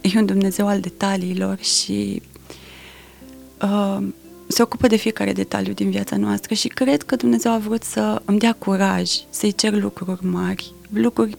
e 0.00 0.18
un 0.18 0.26
Dumnezeu 0.26 0.66
al 0.66 0.80
detaliilor 0.80 1.58
și 1.58 2.22
uh, 3.62 4.06
se 4.52 4.62
ocupă 4.62 4.86
de 4.86 4.96
fiecare 4.96 5.32
detaliu 5.32 5.72
din 5.72 5.90
viața 5.90 6.16
noastră 6.16 6.54
și 6.54 6.68
cred 6.68 7.02
că 7.02 7.16
Dumnezeu 7.16 7.52
a 7.52 7.58
vrut 7.58 7.82
să 7.82 8.22
îmi 8.24 8.38
dea 8.38 8.52
curaj, 8.58 9.10
să-i 9.30 9.52
cer 9.52 9.72
lucruri 9.72 10.26
mari, 10.26 10.72
lucruri... 10.92 11.36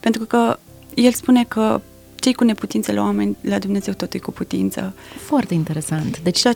Pentru 0.00 0.24
că 0.24 0.58
el 0.94 1.12
spune 1.12 1.44
că 1.44 1.80
cei 2.14 2.34
cu 2.34 2.44
neputință 2.44 2.92
la 2.92 3.02
oameni, 3.02 3.36
la 3.40 3.58
Dumnezeu 3.58 3.94
totul 3.94 4.20
e 4.20 4.22
cu 4.22 4.30
putință. 4.30 4.94
Foarte 5.24 5.54
interesant. 5.54 6.20
Deci 6.20 6.40
5.000 6.40 6.52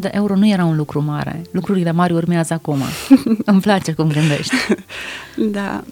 de 0.00 0.10
euro 0.12 0.36
nu 0.36 0.48
era 0.48 0.64
un 0.64 0.76
lucru 0.76 1.02
mare. 1.02 1.42
Lucrurile 1.50 1.92
mari 1.92 2.12
urmează 2.12 2.54
acum. 2.54 2.80
Îmi 3.44 3.60
place 3.60 3.92
cum 3.92 4.08
gândești. 4.08 4.54
da. 5.58 5.84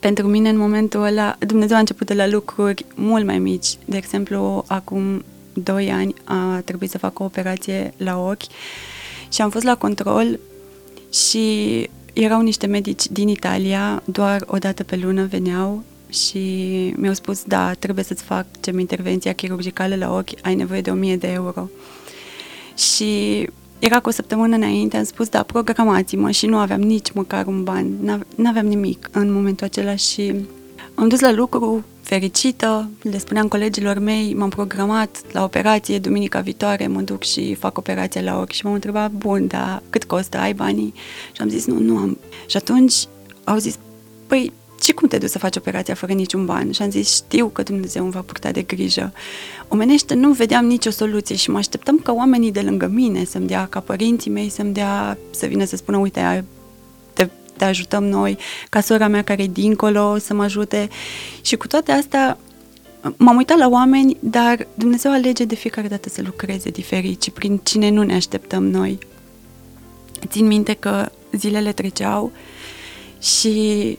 Pentru 0.00 0.26
mine, 0.26 0.48
în 0.48 0.58
momentul 0.58 1.02
ăla, 1.02 1.36
Dumnezeu 1.38 1.76
a 1.76 1.78
început 1.78 2.06
de 2.06 2.14
la 2.14 2.28
lucruri 2.28 2.84
mult 2.94 3.24
mai 3.24 3.38
mici. 3.38 3.76
De 3.84 3.96
exemplu, 3.96 4.64
acum 4.66 5.24
2 5.54 5.90
ani 5.90 6.14
a 6.24 6.60
trebuit 6.64 6.90
să 6.90 6.98
fac 6.98 7.18
o 7.18 7.24
operație 7.24 7.94
la 7.96 8.18
ochi 8.18 8.42
și 9.32 9.42
am 9.42 9.50
fost 9.50 9.64
la 9.64 9.76
control 9.76 10.38
și 11.12 11.88
erau 12.12 12.40
niște 12.40 12.66
medici 12.66 13.06
din 13.06 13.28
Italia, 13.28 14.02
doar 14.04 14.44
o 14.46 14.56
dată 14.56 14.82
pe 14.82 14.96
lună 14.96 15.24
veneau 15.24 15.82
și 16.08 16.38
mi-au 16.96 17.14
spus, 17.14 17.42
da, 17.44 17.72
trebuie 17.72 18.04
să-ți 18.04 18.22
facem 18.22 18.78
intervenția 18.78 19.32
chirurgicală 19.32 19.96
la 19.96 20.14
ochi, 20.14 20.30
ai 20.42 20.54
nevoie 20.54 20.80
de 20.80 20.90
1000 20.90 21.16
de 21.16 21.26
euro. 21.26 21.68
Și 22.76 23.48
era 23.78 24.00
cu 24.00 24.08
o 24.08 24.12
săptămână 24.12 24.54
înainte, 24.56 24.96
am 24.96 25.04
spus, 25.04 25.28
da, 25.28 25.42
programați-mă 25.42 26.30
și 26.30 26.46
nu 26.46 26.56
aveam 26.56 26.80
nici 26.80 27.12
măcar 27.12 27.46
un 27.46 27.62
ban, 27.64 28.20
nu 28.36 28.48
aveam 28.48 28.66
nimic 28.66 29.08
în 29.12 29.32
momentul 29.32 29.66
acela 29.66 29.94
și 29.96 30.34
am 30.94 31.08
dus 31.08 31.20
la 31.20 31.32
lucru 31.32 31.84
fericită, 32.04 32.90
le 33.02 33.18
spuneam 33.18 33.48
colegilor 33.48 33.98
mei, 33.98 34.34
m-am 34.34 34.48
programat 34.48 35.20
la 35.32 35.42
operație, 35.42 35.98
duminica 35.98 36.40
viitoare 36.40 36.86
mă 36.86 37.00
duc 37.00 37.22
și 37.22 37.54
fac 37.54 37.78
operația 37.78 38.20
la 38.20 38.40
ochi 38.40 38.50
și 38.50 38.64
m-au 38.64 38.74
întrebat, 38.74 39.10
bun, 39.10 39.46
dar 39.46 39.82
cât 39.90 40.04
costă, 40.04 40.38
ai 40.38 40.52
banii? 40.52 40.94
Și 41.32 41.40
am 41.40 41.48
zis, 41.48 41.66
nu, 41.66 41.78
nu 41.78 41.96
am. 41.96 42.18
Și 42.46 42.56
atunci 42.56 42.94
au 43.44 43.56
zis, 43.56 43.78
păi, 44.26 44.52
și 44.82 44.92
cum 44.92 45.08
te 45.08 45.18
duci 45.18 45.28
să 45.28 45.38
faci 45.38 45.56
operația 45.56 45.94
fără 45.94 46.12
niciun 46.12 46.44
ban? 46.44 46.72
Și 46.72 46.82
am 46.82 46.90
zis, 46.90 47.14
știu 47.14 47.46
că 47.46 47.62
Dumnezeu 47.62 48.02
îmi 48.02 48.12
va 48.12 48.20
purta 48.20 48.50
de 48.50 48.62
grijă. 48.62 49.12
Omenește, 49.68 50.14
nu 50.14 50.32
vedeam 50.32 50.66
nicio 50.66 50.90
soluție 50.90 51.36
și 51.36 51.50
mă 51.50 51.58
așteptam 51.58 51.98
ca 51.98 52.12
oamenii 52.12 52.52
de 52.52 52.60
lângă 52.60 52.86
mine 52.86 53.24
să-mi 53.24 53.46
dea, 53.46 53.66
ca 53.66 53.80
părinții 53.80 54.30
mei 54.30 54.48
să-mi 54.48 54.72
dea, 54.72 55.18
să 55.30 55.46
vină 55.46 55.64
să 55.64 55.76
spună, 55.76 55.96
uite, 55.96 56.44
te, 57.64 57.70
te 57.70 57.70
ajutăm 57.70 58.04
noi, 58.04 58.38
ca 58.68 58.80
sora 58.80 59.08
mea 59.08 59.22
care 59.22 59.42
e 59.42 59.46
dincolo 59.46 60.18
să 60.18 60.34
mă 60.34 60.42
ajute. 60.42 60.88
Și 61.42 61.56
cu 61.56 61.66
toate 61.66 61.92
astea, 61.92 62.38
m-am 63.16 63.36
uitat 63.36 63.58
la 63.58 63.68
oameni, 63.68 64.16
dar 64.20 64.66
Dumnezeu 64.74 65.12
alege 65.12 65.44
de 65.44 65.54
fiecare 65.54 65.88
dată 65.88 66.08
să 66.08 66.22
lucreze 66.24 66.70
diferit 66.70 67.22
și 67.22 67.30
prin 67.30 67.60
cine 67.62 67.90
nu 67.90 68.02
ne 68.02 68.14
așteptăm 68.14 68.66
noi. 68.66 68.98
Țin 70.26 70.46
minte 70.46 70.72
că 70.72 71.10
zilele 71.32 71.72
treceau 71.72 72.32
și 73.20 73.98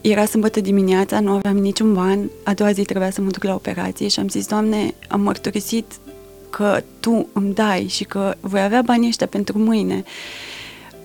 era 0.00 0.24
sâmbătă 0.24 0.60
dimineața, 0.60 1.20
nu 1.20 1.30
aveam 1.30 1.56
niciun 1.56 1.94
ban, 1.94 2.30
a 2.44 2.54
doua 2.54 2.72
zi 2.72 2.82
trebuia 2.82 3.10
să 3.10 3.20
mă 3.20 3.30
duc 3.30 3.44
la 3.44 3.54
operație 3.54 4.08
și 4.08 4.20
am 4.20 4.28
zis, 4.28 4.46
Doamne, 4.46 4.94
am 5.08 5.20
mărturisit 5.20 5.92
că 6.50 6.82
Tu 7.00 7.28
îmi 7.32 7.54
dai 7.54 7.86
și 7.88 8.04
că 8.04 8.34
voi 8.40 8.60
avea 8.60 8.82
banii 8.82 9.08
ăștia 9.08 9.26
pentru 9.26 9.58
mâine. 9.58 10.04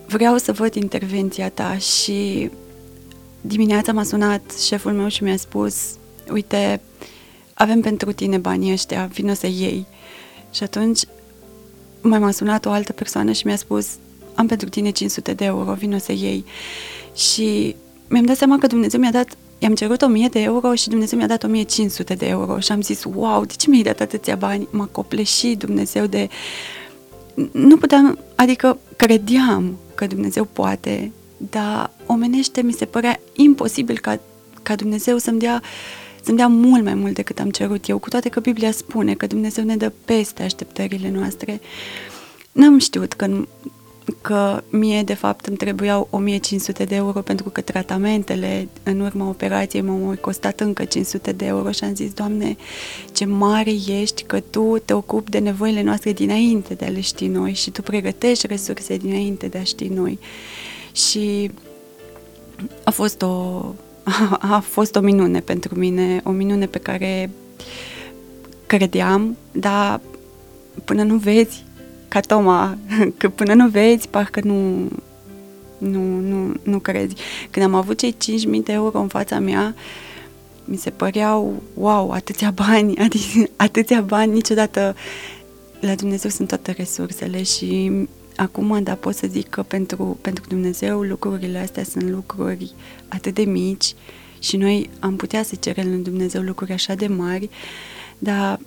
Vreau 0.08 0.38
să 0.38 0.52
văd 0.52 0.74
intervenția 0.74 1.50
Ta 1.50 1.78
și 1.78 2.50
dimineața 3.42 3.92
m-a 3.92 4.04
sunat 4.04 4.42
șeful 4.66 4.92
meu 4.92 5.08
și 5.08 5.24
mi-a 5.24 5.38
spus, 5.38 5.76
uite, 6.32 6.82
avem 7.54 7.82
pentru 7.82 8.12
tine 8.12 8.38
banii 8.38 8.72
ăștia, 8.72 9.10
vină 9.14 9.34
să 9.34 9.48
iei. 9.48 9.86
Și 10.52 10.64
atunci 10.64 11.02
mai 12.02 12.20
m-a 12.20 12.32
sunat 12.32 12.66
o 12.66 12.70
altă 12.70 12.94
persoană 12.94 13.32
și 13.32 13.46
mi-a 13.46 13.56
spus, 13.56 13.88
am 14.36 14.48
pentru 14.48 14.70
tine 14.70 14.90
500 14.90 15.34
de 15.34 15.46
euro, 15.46 15.74
vină 15.74 15.98
să 15.98 16.12
iei. 16.12 16.46
Și 17.16 17.76
mi-am 18.08 18.26
dat 18.26 18.38
seama 18.38 18.58
că 18.58 18.68
Dumnezeu 18.68 19.00
mi-a 19.00 19.12
dat 19.12 19.38
i-am 19.64 19.76
cerut 19.76 20.02
1000 20.02 20.28
de 20.28 20.42
euro 20.42 20.74
și 20.74 20.90
Dumnezeu 20.90 21.18
mi-a 21.18 21.28
dat 21.28 21.44
1500 21.44 22.14
de 22.14 22.28
euro 22.28 22.60
și 22.60 22.72
am 22.72 22.82
zis, 22.82 23.04
wow, 23.16 23.46
de 23.46 23.54
ce 23.58 23.70
mi-ai 23.70 23.84
dat 23.84 24.00
atâția 24.00 24.36
bani? 24.36 24.68
M-a 24.70 24.86
copleșit 24.92 25.58
Dumnezeu 25.58 26.06
de... 26.06 26.30
Nu 27.52 27.78
puteam, 27.78 28.20
adică 28.36 28.78
credeam 28.96 29.78
că 29.96 30.08
Dumnezeu 30.08 30.46
poate, 30.46 31.12
dar 31.38 31.92
omenește 32.06 32.62
mi 32.62 32.72
se 32.72 32.86
părea 32.86 33.20
imposibil 33.34 34.00
ca, 34.00 34.20
ca 34.62 34.76
Dumnezeu 34.76 35.18
să-mi 35.18 35.40
dea 35.40 35.62
să-mi 36.24 36.38
dea 36.38 36.48
mult 36.48 36.84
mai 36.84 36.94
mult 36.94 37.14
decât 37.14 37.40
am 37.40 37.50
cerut 37.50 37.88
eu, 37.90 37.98
cu 37.98 38.10
toate 38.10 38.30
că 38.30 38.40
Biblia 38.40 38.72
spune 38.72 39.14
că 39.14 39.28
Dumnezeu 39.28 39.64
ne 39.64 39.76
dă 39.76 39.92
peste 40.06 40.44
așteptările 40.44 41.10
noastre. 41.10 41.62
N-am 42.52 42.78
știut 42.80 43.14
că 43.14 43.46
că 44.22 44.64
mie, 44.70 45.04
de 45.04 45.14
fapt, 45.14 45.46
îmi 45.46 45.58
trebuiau 45.58 46.08
1500 46.12 46.84
de 46.84 46.96
euro 46.96 47.22
pentru 47.22 47.50
că 47.50 47.62
tratamentele 47.62 48.68
în 48.84 49.00
urma 49.00 49.28
operației 49.28 49.82
m-au 49.82 50.18
costat 50.22 50.60
încă 50.60 50.84
500 50.84 51.32
de 51.32 51.46
euro 51.46 51.72
și 51.72 51.84
am 51.84 51.96
zis, 51.96 52.14
Doamne, 52.14 52.56
ce 53.12 53.26
mare 53.26 53.72
ești 53.88 54.24
că 54.24 54.40
Tu 54.40 54.78
te 54.86 54.94
ocupi 54.94 55.30
de 55.30 55.40
nevoile 55.40 55.82
noastre 55.82 56.12
dinainte 56.12 56.74
de 56.74 56.86
a 56.86 56.90
le 56.90 57.00
ști 57.00 57.28
noi 57.28 57.54
și 57.54 57.72
Tu 57.72 57.82
pregătești 57.82 58.48
resurse 58.48 58.98
dinainte 58.98 59.48
de 59.48 59.58
a 59.58 59.64
ști 59.64 59.88
noi. 59.88 60.20
Și 60.92 61.52
a 62.84 62.92
fost 62.92 63.22
o, 63.22 63.66
a 64.54 64.60
fost 64.60 64.96
o 64.96 65.00
minune 65.00 65.40
pentru 65.40 65.76
mine, 65.76 66.22
o 66.24 66.32
minune 66.32 66.66
pe 66.66 66.80
care 66.80 67.30
credeam, 68.66 69.38
dar 69.52 70.02
până 70.86 71.04
nu 71.04 71.16
vezi 71.16 71.64
ca 72.14 72.20
Toma, 72.20 72.78
că 73.18 73.30
până 73.30 73.54
nu 73.54 73.68
vezi, 73.68 74.08
parcă 74.08 74.40
nu, 74.44 74.88
nu, 75.78 76.20
nu, 76.20 76.54
nu 76.64 76.80
crezi. 76.80 77.16
Când 77.50 77.66
am 77.66 77.74
avut 77.74 77.98
cei 77.98 78.16
5.000 78.58 78.64
de 78.64 78.72
euro 78.72 79.00
în 79.00 79.08
fața 79.08 79.40
mea, 79.40 79.76
mi 80.66 80.78
se 80.78 80.90
păreau, 80.90 81.62
wow, 81.74 82.12
atâția 82.12 82.52
bani, 82.52 82.98
adică, 83.06 83.50
atâția 83.56 84.02
bani, 84.02 84.34
niciodată 84.34 84.96
la 85.80 85.96
Dumnezeu 85.96 86.30
sunt 86.30 86.48
toate 86.48 86.72
resursele 86.72 87.44
și 87.44 87.92
acum, 88.36 88.84
da, 88.84 88.94
pot 88.94 89.16
să 89.16 89.28
zic 89.28 89.50
că 89.50 89.64
pentru, 89.64 90.18
pentru 90.22 90.44
Dumnezeu 90.48 91.02
lucrurile 91.02 91.58
astea 91.58 91.84
sunt 91.84 92.10
lucruri 92.10 92.72
atât 93.08 93.34
de 93.34 93.44
mici 93.44 93.94
și 94.40 94.58
noi 94.58 94.90
am 95.00 95.16
putea 95.16 95.44
să 95.44 95.56
cerem 95.60 95.92
în 95.92 96.04
Dumnezeu 96.04 96.42
lucruri 96.42 96.72
așa 96.72 96.94
de 96.94 97.08
mari, 97.08 97.50
dar 98.18 98.60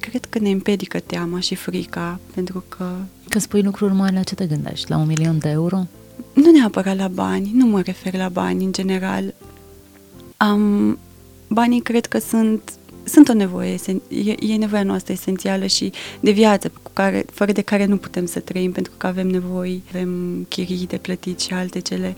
cred 0.00 0.24
că 0.24 0.38
ne 0.38 0.50
împedică 0.50 1.00
teama 1.00 1.40
și 1.40 1.54
frica, 1.54 2.20
pentru 2.34 2.64
că... 2.68 2.90
Că 3.28 3.38
spui 3.38 3.62
lucruri 3.62 3.94
mari, 3.94 4.14
la 4.14 4.22
ce 4.22 4.34
te 4.34 4.46
gândești? 4.46 4.90
La 4.90 4.96
un 4.96 5.06
milion 5.06 5.38
de 5.38 5.48
euro? 5.48 5.86
Nu 6.32 6.50
neapărat 6.50 6.96
la 6.96 7.08
bani, 7.08 7.50
nu 7.54 7.66
mă 7.66 7.80
refer 7.80 8.14
la 8.14 8.28
bani 8.28 8.64
în 8.64 8.72
general. 8.72 9.34
Am, 10.36 10.98
banii 11.48 11.80
cred 11.80 12.06
că 12.06 12.18
sunt, 12.18 12.72
sunt 13.04 13.28
o 13.28 13.32
nevoie, 13.32 13.76
e, 14.08 14.52
e 14.52 14.56
nevoia 14.56 14.82
noastră 14.82 15.12
esențială 15.12 15.66
și 15.66 15.92
de 16.20 16.30
viață, 16.30 16.68
cu 16.82 16.90
care, 16.92 17.24
fără 17.32 17.52
de 17.52 17.62
care 17.62 17.84
nu 17.84 17.96
putem 17.96 18.26
să 18.26 18.40
trăim, 18.40 18.72
pentru 18.72 18.92
că 18.96 19.06
avem 19.06 19.26
nevoi, 19.26 19.82
avem 19.88 20.44
chirii 20.48 20.86
de 20.86 20.96
plătit 20.96 21.40
și 21.40 21.52
alte 21.52 21.78
cele. 21.78 22.14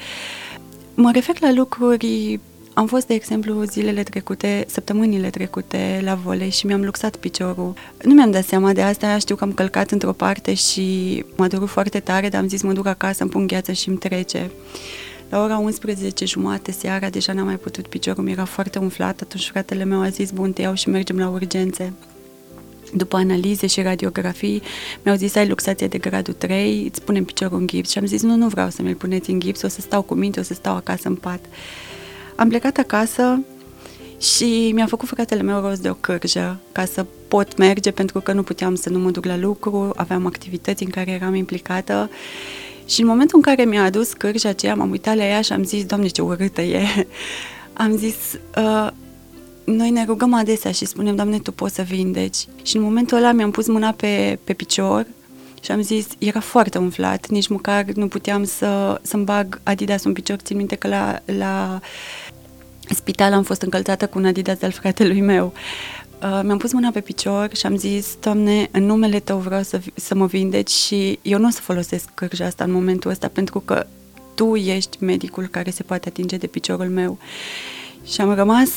Mă 0.95 1.11
refer 1.13 1.41
la 1.41 1.53
lucruri 1.53 2.41
am 2.75 2.87
fost, 2.87 3.07
de 3.07 3.15
exemplu, 3.15 3.63
zilele 3.63 4.03
trecute, 4.03 4.65
săptămânile 4.69 5.31
trecute 5.31 6.01
la 6.05 6.15
volei 6.15 6.51
și 6.51 6.67
mi-am 6.67 6.85
luxat 6.85 7.17
piciorul. 7.17 7.75
Nu 8.03 8.15
mi-am 8.15 8.31
dat 8.31 8.45
seama 8.45 8.73
de 8.73 8.83
asta, 8.83 9.19
știu 9.19 9.37
că 9.37 9.45
am 9.45 9.53
călcat 9.53 9.91
într-o 9.91 10.13
parte 10.13 10.55
și 10.55 11.25
m-a 11.37 11.49
durut 11.49 11.69
foarte 11.69 12.01
tare, 12.01 12.29
dar 12.29 12.41
am 12.41 12.49
zis 12.49 12.63
mă 12.63 12.73
duc 12.73 12.87
acasă, 12.87 13.23
îmi 13.23 13.31
pun 13.33 13.47
gheață 13.47 13.73
și 13.73 13.89
îmi 13.89 13.99
trece. 13.99 14.51
La 15.29 15.43
ora 15.43 15.59
11 15.59 16.25
jumate 16.25 16.73
seara 16.73 17.09
deja 17.09 17.33
n-am 17.33 17.47
mai 17.47 17.57
putut 17.57 17.87
piciorul, 17.87 18.25
mi 18.25 18.31
era 18.31 18.45
foarte 18.45 18.79
umflat, 18.79 19.21
atunci 19.21 19.49
fratele 19.49 19.85
meu 19.85 20.01
a 20.01 20.09
zis, 20.09 20.31
bun, 20.31 20.53
te 20.53 20.63
iau 20.63 20.75
și 20.75 20.89
mergem 20.89 21.19
la 21.19 21.29
urgențe. 21.29 21.93
După 22.95 23.17
analize 23.17 23.67
și 23.67 23.83
radiografii, 23.83 24.63
mi-au 25.03 25.17
zis, 25.17 25.35
ai 25.35 25.49
luxație 25.49 25.87
de 25.87 25.99
gradul 25.99 26.35
3, 26.35 26.89
îți 26.91 27.03
punem 27.03 27.25
piciorul 27.25 27.59
în 27.59 27.67
gips. 27.67 27.91
Și 27.91 27.99
am 27.99 28.07
zis, 28.07 28.23
nu, 28.23 28.37
nu 28.37 28.49
vreau 28.49 28.71
să 28.71 28.83
mi-l 28.83 28.95
puneți 28.95 29.31
în 29.31 29.41
gips, 29.41 29.63
o 29.63 29.69
să 29.69 29.81
stau 29.81 30.03
cu 30.03 30.15
minte, 30.15 30.41
o 30.41 30.43
să 30.43 30.55
stau 30.55 30.77
acasă 30.77 31.09
în 31.09 31.15
pat. 31.15 31.41
Am 32.41 32.49
plecat 32.49 32.77
acasă 32.79 33.41
și 34.21 34.71
mi-a 34.75 34.87
făcut 34.87 35.09
fratele 35.09 35.43
meu 35.43 35.61
rost 35.61 35.83
de 35.83 35.91
o 35.91 35.95
cârjă 35.95 36.61
ca 36.73 36.85
să 36.85 37.07
pot 37.29 37.57
merge 37.57 37.91
pentru 37.91 38.21
că 38.21 38.33
nu 38.33 38.43
puteam 38.43 38.75
să 38.75 38.91
nu 38.91 38.99
mă 38.99 39.11
duc 39.11 39.25
la 39.25 39.37
lucru, 39.37 39.93
aveam 39.97 40.27
activități 40.27 40.83
în 40.83 40.91
care 40.91 41.11
eram 41.11 41.35
implicată 41.35 42.11
și 42.87 43.01
în 43.01 43.07
momentul 43.07 43.37
în 43.37 43.43
care 43.43 43.65
mi-a 43.65 43.83
adus 43.83 44.13
cârja 44.13 44.49
aceea, 44.49 44.75
m-am 44.75 44.91
uitat 44.91 45.17
la 45.17 45.25
ea 45.25 45.41
și 45.41 45.53
am 45.53 45.65
zis, 45.65 45.85
Doamne, 45.85 46.07
ce 46.07 46.23
urâtă 46.23 46.61
e! 46.61 46.83
am 47.73 47.97
zis, 47.97 48.17
uh, 48.57 48.89
noi 49.65 49.91
ne 49.91 50.05
rugăm 50.05 50.35
adesea 50.35 50.73
și 50.73 50.85
spunem, 50.85 51.17
Doamne, 51.17 51.39
Tu 51.39 51.53
poți 51.53 51.75
să 51.75 51.83
vindeci. 51.83 52.47
Și 52.63 52.77
în 52.77 52.83
momentul 52.83 53.17
ăla 53.17 53.33
mi-am 53.33 53.51
pus 53.51 53.67
mâna 53.69 53.93
pe, 53.93 54.39
pe 54.45 54.53
picior 54.53 55.07
și 55.63 55.71
am 55.71 55.83
zis, 55.83 56.07
era 56.19 56.41
foarte 56.41 56.79
umflat, 56.79 57.29
nici 57.29 57.49
măcar 57.49 57.85
nu 57.85 58.09
puteam 58.09 58.45
să, 58.45 59.01
să-mi 59.03 59.25
bag 59.25 59.61
Adidas 59.63 60.05
în 60.05 60.13
picior. 60.13 60.39
Țin 60.39 60.57
minte 60.57 60.75
că 60.75 60.89
la, 60.89 61.19
la 61.25 61.81
spital 62.95 63.33
am 63.33 63.43
fost 63.43 63.63
încălțată 63.63 64.07
cu 64.07 64.19
un 64.19 64.25
Adidas 64.25 64.63
al 64.63 64.71
fratelui 64.71 65.21
meu. 65.21 65.53
Uh, 66.23 66.41
mi-am 66.43 66.59
pus 66.59 66.73
mâna 66.73 66.91
pe 66.91 67.01
picior 67.01 67.55
și 67.55 67.67
am 67.67 67.77
zis, 67.77 68.17
Doamne, 68.21 68.69
în 68.71 68.85
numele 68.85 69.21
Tău 69.21 69.39
vreau 69.39 69.63
să, 69.63 69.81
să 69.95 70.15
mă 70.15 70.27
vindeci 70.27 70.71
și 70.71 71.19
eu 71.23 71.39
nu 71.39 71.47
o 71.47 71.51
să 71.51 71.61
folosesc 71.61 72.09
cârja 72.15 72.45
asta 72.45 72.65
în 72.65 72.73
momentul 72.73 73.11
ăsta 73.11 73.29
pentru 73.29 73.61
că 73.61 73.87
Tu 74.35 74.57
ești 74.57 75.05
medicul 75.05 75.47
care 75.47 75.71
se 75.71 75.83
poate 75.83 76.09
atinge 76.09 76.37
de 76.37 76.47
piciorul 76.47 76.89
meu. 76.89 77.19
Și 78.05 78.21
am 78.21 78.35
rămas 78.35 78.71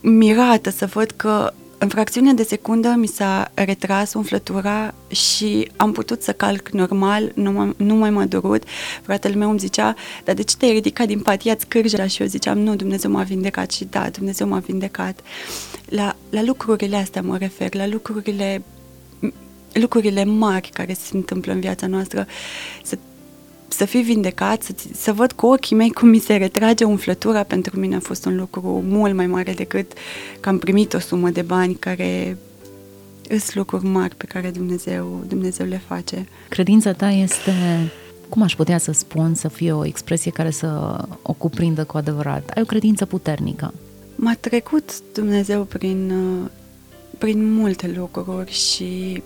mirată 0.00 0.70
să 0.70 0.86
văd 0.86 1.10
că 1.10 1.52
în 1.78 1.88
fracțiune 1.88 2.34
de 2.34 2.42
secundă 2.42 2.94
mi 2.96 3.06
s-a 3.06 3.50
retras 3.54 4.14
umflătura 4.14 4.94
și 5.08 5.70
am 5.76 5.92
putut 5.92 6.22
să 6.22 6.32
calc 6.32 6.68
normal, 6.68 7.32
nu, 7.34 7.50
m- 7.50 7.76
nu 7.76 7.94
mai 7.94 8.10
m-a 8.10 8.24
durut. 8.24 8.62
Fratele 9.02 9.34
meu 9.34 9.50
îmi 9.50 9.58
zicea, 9.58 9.94
dar 10.24 10.34
de 10.34 10.42
ce 10.42 10.56
te-ai 10.56 10.72
ridicat 10.72 11.06
din 11.06 11.20
pat, 11.20 11.42
ia 11.42 11.56
cârja? 11.68 12.06
Și 12.06 12.22
eu 12.22 12.26
ziceam, 12.26 12.58
nu, 12.58 12.76
Dumnezeu 12.76 13.10
m-a 13.10 13.22
vindecat 13.22 13.70
și 13.70 13.84
da, 13.84 14.08
Dumnezeu 14.10 14.48
m-a 14.48 14.58
vindecat. 14.58 15.20
La, 15.84 16.16
la 16.30 16.42
lucrurile 16.42 16.96
astea 16.96 17.22
mă 17.22 17.36
refer, 17.36 17.74
la 17.74 17.86
lucrurile 17.86 18.62
lucrurile 19.72 20.24
mari 20.24 20.70
care 20.72 20.92
se 20.92 21.16
întâmplă 21.16 21.52
în 21.52 21.60
viața 21.60 21.86
noastră, 21.86 22.26
să 22.82 22.98
să 23.68 23.84
fii 23.84 24.02
vindecat, 24.02 24.62
să, 24.62 24.72
să 24.92 25.12
văd 25.12 25.32
cu 25.32 25.46
ochii 25.46 25.76
mei 25.76 25.90
cum 25.90 26.08
mi 26.08 26.18
se 26.18 26.36
retrage 26.36 26.84
umflătura, 26.84 27.42
pentru 27.42 27.78
mine 27.78 27.96
a 27.96 28.00
fost 28.00 28.24
un 28.24 28.36
lucru 28.36 28.82
mult 28.86 29.14
mai 29.14 29.26
mare 29.26 29.52
decât 29.52 29.92
că 30.40 30.48
am 30.48 30.58
primit 30.58 30.94
o 30.94 30.98
sumă 30.98 31.30
de 31.30 31.42
bani 31.42 31.74
care 31.74 32.36
sunt 33.28 33.54
lucruri 33.54 33.84
mari 33.84 34.14
pe 34.14 34.24
care 34.24 34.50
Dumnezeu, 34.50 35.24
Dumnezeu 35.26 35.66
le 35.66 35.80
face. 35.86 36.28
Credința 36.48 36.92
ta 36.92 37.10
este, 37.10 37.52
cum 38.28 38.42
aș 38.42 38.54
putea 38.54 38.78
să 38.78 38.92
spun, 38.92 39.34
să 39.34 39.48
fie 39.48 39.72
o 39.72 39.84
expresie 39.84 40.30
care 40.30 40.50
să 40.50 40.98
o 41.22 41.32
cuprindă 41.32 41.84
cu 41.84 41.96
adevărat. 41.96 42.50
Ai 42.54 42.62
o 42.62 42.66
credință 42.66 43.06
puternică. 43.06 43.74
M-a 44.14 44.34
trecut 44.40 44.90
Dumnezeu 45.12 45.62
prin, 45.62 46.12
prin 47.18 47.52
multe 47.52 47.92
lucruri 47.96 48.52
și 48.52 49.22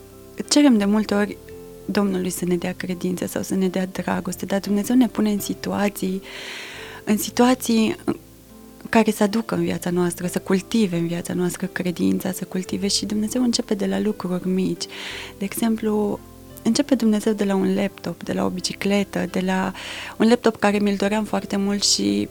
cerem 0.48 0.78
de 0.78 0.84
multe 0.84 1.14
ori 1.14 1.36
Domnului 1.92 2.30
să 2.30 2.44
ne 2.44 2.56
dea 2.56 2.74
credință 2.76 3.26
sau 3.26 3.42
să 3.42 3.54
ne 3.54 3.68
dea 3.68 3.86
dragoste, 3.86 4.46
dar 4.46 4.60
Dumnezeu 4.60 4.96
ne 4.96 5.08
pune 5.08 5.30
în 5.30 5.40
situații, 5.40 6.22
în 7.04 7.18
situații 7.18 7.96
care 8.88 9.10
să 9.10 9.22
aducă 9.22 9.54
în 9.54 9.62
viața 9.62 9.90
noastră, 9.90 10.26
să 10.26 10.38
cultive 10.38 10.96
în 10.96 11.06
viața 11.06 11.34
noastră 11.34 11.66
credința, 11.66 12.32
să 12.32 12.44
cultive 12.44 12.88
și 12.88 13.06
Dumnezeu 13.06 13.42
începe 13.42 13.74
de 13.74 13.86
la 13.86 14.00
lucruri 14.00 14.48
mici. 14.48 14.84
De 15.38 15.44
exemplu, 15.44 16.20
începe 16.62 16.94
Dumnezeu 16.94 17.32
de 17.32 17.44
la 17.44 17.54
un 17.54 17.74
laptop, 17.74 18.22
de 18.24 18.32
la 18.32 18.44
o 18.44 18.48
bicicletă, 18.48 19.26
de 19.30 19.40
la 19.40 19.72
un 20.18 20.28
laptop 20.28 20.56
care 20.56 20.78
mi-l 20.78 20.96
doream 20.96 21.24
foarte 21.24 21.56
mult 21.56 21.82
și 21.82 22.28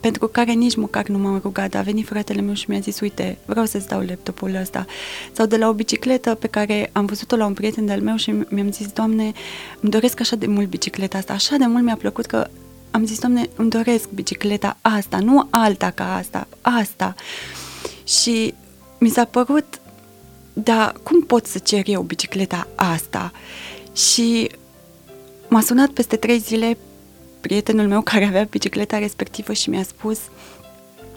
pentru 0.00 0.28
care 0.28 0.52
nici 0.52 0.76
măcar 0.76 1.06
nu 1.06 1.18
m-am 1.18 1.40
rugat, 1.42 1.74
a 1.74 1.80
venit 1.80 2.06
fratele 2.06 2.40
meu 2.40 2.54
și 2.54 2.64
mi-a 2.68 2.78
zis, 2.78 3.00
uite, 3.00 3.38
vreau 3.44 3.64
să-ți 3.64 3.88
dau 3.88 4.00
laptopul 4.00 4.54
ăsta. 4.54 4.86
Sau 5.32 5.46
de 5.46 5.56
la 5.56 5.68
o 5.68 5.72
bicicletă 5.72 6.34
pe 6.34 6.46
care 6.46 6.90
am 6.92 7.04
văzut-o 7.04 7.36
la 7.36 7.46
un 7.46 7.54
prieten 7.54 7.86
de-al 7.86 8.00
meu 8.00 8.16
și 8.16 8.34
mi-am 8.48 8.72
zis, 8.72 8.86
Doamne, 8.86 9.32
îmi 9.80 9.90
doresc 9.90 10.20
așa 10.20 10.36
de 10.36 10.46
mult 10.46 10.68
bicicleta 10.68 11.18
asta, 11.18 11.32
așa 11.32 11.56
de 11.56 11.66
mult 11.66 11.84
mi-a 11.84 11.96
plăcut 11.96 12.26
că 12.26 12.48
am 12.90 13.06
zis, 13.06 13.18
Doamne, 13.18 13.48
îmi 13.56 13.70
doresc 13.70 14.08
bicicleta 14.08 14.76
asta, 14.80 15.18
nu 15.18 15.46
alta 15.50 15.90
ca 15.90 16.16
asta, 16.16 16.48
asta. 16.60 17.14
Și 18.04 18.54
mi 18.98 19.08
s-a 19.08 19.24
părut, 19.24 19.80
dar 20.52 20.94
cum 21.02 21.22
pot 21.22 21.46
să 21.46 21.58
cer 21.58 21.82
eu 21.86 22.02
bicicleta 22.02 22.66
asta? 22.74 23.32
Și 23.94 24.50
m-a 25.48 25.60
sunat 25.60 25.88
peste 25.88 26.16
trei 26.16 26.38
zile 26.38 26.78
prietenul 27.46 27.88
meu 27.88 28.00
care 28.00 28.24
avea 28.24 28.46
bicicleta 28.50 28.98
respectivă 28.98 29.52
și 29.52 29.70
mi-a 29.70 29.82
spus 29.82 30.18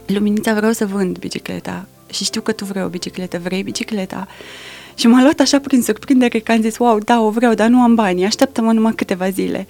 Luminița, 0.05 0.53
vreau 0.53 0.71
să 0.71 0.85
vând 0.85 1.17
bicicleta 1.17 1.87
și 2.11 2.23
știu 2.23 2.41
că 2.41 2.51
tu 2.51 2.65
vrei 2.65 2.83
o 2.83 2.87
bicicletă, 2.87 3.39
vrei 3.43 3.63
bicicleta? 3.63 4.27
Și 4.95 5.07
m-a 5.07 5.21
luat 5.21 5.39
așa 5.39 5.59
prin 5.59 5.81
surprindere 5.81 6.39
că 6.39 6.51
am 6.51 6.61
zis, 6.61 6.77
wow, 6.77 6.99
da, 6.99 7.21
o 7.21 7.29
vreau, 7.29 7.53
dar 7.53 7.69
nu 7.69 7.81
am 7.81 7.95
bani, 7.95 8.25
așteaptă-mă 8.25 8.71
numai 8.71 8.93
câteva 8.93 9.29
zile. 9.29 9.67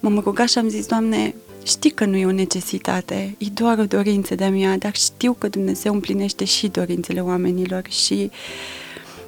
M-am 0.00 0.18
rugat 0.18 0.48
și 0.48 0.58
am 0.58 0.68
zis, 0.68 0.86
Doamne, 0.86 1.34
știi 1.64 1.90
că 1.90 2.04
nu 2.04 2.16
e 2.16 2.26
o 2.26 2.32
necesitate, 2.32 3.34
e 3.38 3.46
doar 3.54 3.78
o 3.78 3.84
dorință 3.84 4.34
de-a 4.34 4.50
mea, 4.50 4.78
dar 4.78 4.94
știu 4.94 5.32
că 5.32 5.48
Dumnezeu 5.48 5.92
împlinește 5.92 6.44
și 6.44 6.68
dorințele 6.68 7.20
oamenilor 7.20 7.82
și 7.88 8.30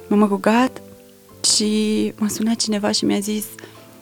m-am 0.07 0.23
rugat 0.23 0.81
și 1.55 2.13
m-a 2.17 2.27
sunat 2.27 2.55
cineva 2.55 2.91
și 2.91 3.05
mi-a 3.05 3.19
zis, 3.19 3.45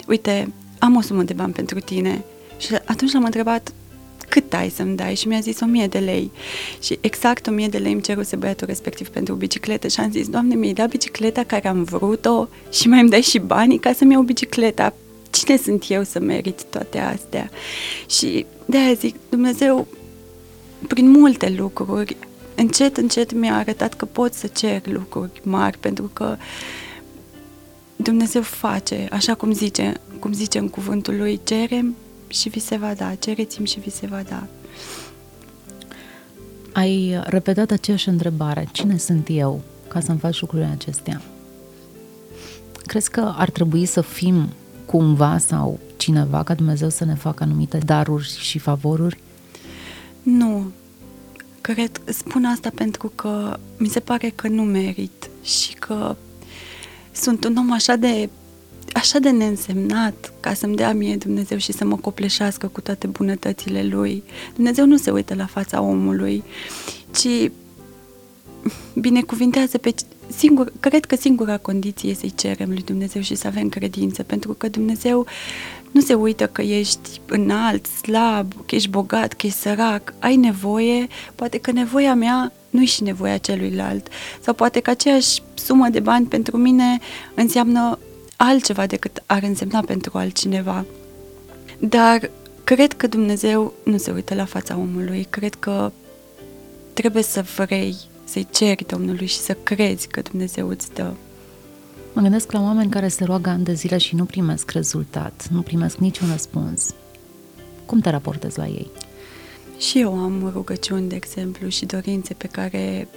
uite, 0.08 0.54
am 0.80 0.96
o 0.96 1.02
sumă 1.02 1.24
de 1.24 1.34
bani 1.34 1.54
pentru 1.54 1.80
tine, 1.80 2.24
și 2.60 2.76
atunci 2.86 3.12
l-am 3.12 3.24
întrebat 3.24 3.74
cât 4.30 4.54
ai 4.54 4.70
să-mi 4.70 4.96
dai 4.96 5.16
și 5.16 5.28
mi-a 5.28 5.40
zis 5.40 5.60
1000 5.60 5.88
de 5.88 6.00
lei. 6.00 6.32
Și 6.82 6.98
exact 7.02 7.48
1000 7.48 7.68
de 7.68 7.78
lei 7.78 7.92
îmi 7.92 8.02
ceruse 8.02 8.36
băiatul 8.36 8.68
respectiv 8.68 9.08
pentru 9.08 9.34
bicicletă 9.34 9.88
și 9.88 10.00
am 10.00 10.12
zis, 10.12 10.30
Doamne, 10.30 10.56
mi-ai 10.56 10.74
dat 10.74 10.90
bicicleta 10.90 11.44
care 11.44 11.68
am 11.68 11.84
vrut-o 11.84 12.48
și 12.72 12.88
mai 12.88 13.00
îmi 13.00 13.10
dai 13.10 13.22
și 13.22 13.40
banii 13.40 13.80
ca 13.80 13.94
să-mi 13.94 14.12
iau 14.12 14.22
bicicleta. 14.22 14.94
Cine 15.30 15.58
sunt 15.58 15.86
eu 15.88 16.04
să 16.04 16.20
merit 16.20 16.64
toate 16.64 16.98
astea? 16.98 17.50
Și 18.10 18.46
de-aia 18.66 18.94
zic, 18.94 19.16
Dumnezeu, 19.30 19.88
prin 20.88 21.10
multe 21.10 21.54
lucruri, 21.58 22.18
încet, 22.56 22.98
încet 22.98 23.34
mi-a 23.34 23.58
arătat 23.58 23.94
că 23.94 24.06
pot 24.06 24.34
să 24.34 24.48
cer 24.48 24.82
lucruri 24.88 25.42
mari, 25.44 25.78
pentru 25.78 26.10
că 26.14 26.38
Dumnezeu 27.96 28.42
face, 28.42 29.08
așa 29.12 29.36
cum 29.36 29.54
zice, 29.54 29.94
cum 30.20 30.34
zice 30.34 30.58
în 30.58 30.70
cuvântul 30.70 31.16
lui, 31.18 31.40
cerem 31.44 31.96
și 32.30 32.50
vi 32.50 32.60
se 32.60 32.78
va 32.78 32.94
da, 32.94 33.16
cereți-mi 33.16 33.68
și 33.68 33.80
vi 33.80 33.90
se 33.90 34.08
va 34.08 34.22
da. 34.30 34.48
Ai 36.74 37.22
repetat 37.24 37.72
aceeași 37.72 38.10
întrebare, 38.10 38.68
cine 38.72 38.98
sunt 38.98 39.28
eu 39.30 39.62
ca 39.88 40.00
să-mi 40.00 40.20
faci 40.20 40.42
lucrurile 40.42 40.70
acestea? 40.74 41.22
Crezi 42.86 43.10
că 43.12 43.34
ar 43.38 43.50
trebui 43.50 43.86
să 43.86 44.02
fim 44.02 44.50
cumva 44.86 45.38
sau 45.38 45.80
cineva 45.98 46.44
ca 46.44 46.54
Dumnezeu 46.54 46.90
să 46.90 47.06
ne 47.06 47.16
facă 47.16 47.44
anumite 47.44 47.78
daruri 47.78 48.38
și 48.40 48.60
favoruri? 48.60 49.20
Nu. 50.22 50.72
Cred, 51.62 52.02
spun 52.06 52.46
asta 52.46 52.72
pentru 52.76 53.12
că 53.16 53.60
mi 53.78 53.88
se 53.88 54.00
pare 54.00 54.32
că 54.36 54.48
nu 54.48 54.64
merit 54.64 55.30
și 55.44 55.74
că 55.74 56.16
sunt 57.12 57.44
un 57.44 57.56
om 57.56 57.74
așa 57.74 57.96
de 57.96 58.30
așa 59.00 59.20
de 59.20 59.30
neînsemnat 59.30 60.34
ca 60.40 60.54
să-mi 60.54 60.76
dea 60.76 60.94
mie 60.94 61.16
Dumnezeu 61.16 61.58
și 61.58 61.72
să 61.72 61.86
mă 61.86 61.96
copleșească 61.96 62.68
cu 62.68 62.82
toate 62.82 63.08
bunătățile 63.08 63.84
Lui. 63.84 64.24
Dumnezeu 64.56 64.86
nu 64.86 64.98
se 64.98 65.12
uită 65.12 65.36
la 65.36 65.46
fața 65.46 65.82
omului, 65.82 66.44
ci 67.12 67.52
binecuvintează 68.94 69.78
pe 69.78 69.94
singur, 70.36 70.72
cred 70.80 71.06
că 71.06 71.16
singura 71.16 71.58
condiție 71.58 72.10
e 72.10 72.14
să-i 72.14 72.34
cerem 72.36 72.70
lui 72.70 72.82
Dumnezeu 72.82 73.22
și 73.22 73.36
să 73.36 73.48
avem 73.48 73.70
credință, 73.70 74.24
pentru 74.24 74.54
că 74.54 74.68
Dumnezeu 74.68 75.26
nu 75.92 76.02
se 76.02 76.14
uită 76.14 76.48
că 76.48 76.62
ești 76.62 77.22
înalt, 77.26 77.86
slab, 77.86 78.54
că 78.66 78.76
ești 78.76 78.90
bogat, 78.90 79.34
că 79.34 79.46
ești 79.46 79.60
sărac, 79.60 80.14
ai 80.20 80.36
nevoie, 80.36 81.08
poate 81.36 81.58
că 81.58 81.72
nevoia 81.72 82.14
mea 82.14 82.52
nu-i 82.70 82.86
și 82.86 83.04
nevoia 83.04 83.38
celuilalt, 83.38 84.08
sau 84.42 84.54
poate 84.54 84.80
că 84.80 84.90
aceeași 84.90 85.42
sumă 85.54 85.88
de 85.90 86.00
bani 86.00 86.26
pentru 86.26 86.58
mine 86.58 87.00
înseamnă 87.36 88.00
altceva 88.42 88.86
decât 88.86 89.24
ar 89.26 89.44
însemna 89.44 89.82
pentru 89.82 90.18
altcineva. 90.18 90.86
Dar 91.80 92.30
cred 92.64 92.94
că 92.94 93.08
Dumnezeu 93.08 93.74
nu 93.84 93.98
se 93.98 94.12
uită 94.12 94.36
la 94.36 94.46
fața 94.46 94.78
omului, 94.78 95.28
cred 95.30 95.56
că 95.56 95.92
trebuie 96.94 97.24
să 97.24 97.42
vrei 97.56 97.96
să-i 98.24 98.48
ceri 98.52 98.86
Domnului 98.88 99.26
și 99.26 99.38
să 99.38 99.54
crezi 99.64 100.08
că 100.08 100.22
Dumnezeu 100.22 100.70
îți 100.70 100.94
dă. 100.94 101.14
Mă 102.14 102.22
gândesc 102.22 102.52
la 102.52 102.62
oameni 102.62 102.90
care 102.90 103.08
se 103.08 103.24
roagă 103.24 103.50
ani 103.50 103.64
de 103.64 103.74
zile 103.74 103.98
și 103.98 104.16
nu 104.16 104.26
primesc 104.26 104.72
rezultat, 104.72 105.48
nu 105.52 105.62
primesc 105.62 105.98
niciun 105.98 106.30
răspuns. 106.32 106.94
Cum 107.86 108.00
te 108.00 108.10
raportezi 108.10 108.58
la 108.58 108.68
ei? 108.68 108.92
Și 109.78 110.00
eu 110.00 110.14
am 110.18 110.50
rugăciuni, 110.54 111.10
de 111.10 111.16
exemplu, 111.16 111.68
și 111.68 111.86
dorințe 111.86 112.34
pe 112.34 112.48
care 112.48 113.08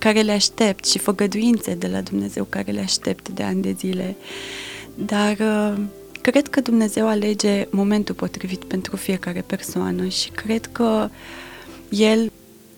care 0.00 0.20
le 0.20 0.32
aștept 0.32 0.84
și 0.84 0.98
făgăduințe 0.98 1.74
de 1.74 1.86
la 1.86 2.00
Dumnezeu 2.00 2.44
care 2.48 2.72
le 2.72 2.80
aștept 2.80 3.28
de 3.28 3.42
ani 3.42 3.62
de 3.62 3.74
zile. 3.78 4.16
Dar 4.94 5.36
uh, 5.40 5.78
cred 6.20 6.48
că 6.48 6.60
Dumnezeu 6.60 7.08
alege 7.08 7.66
momentul 7.70 8.14
potrivit 8.14 8.64
pentru 8.64 8.96
fiecare 8.96 9.40
persoană 9.46 10.06
și 10.08 10.30
cred 10.30 10.66
că 10.66 11.08
El 11.88 12.32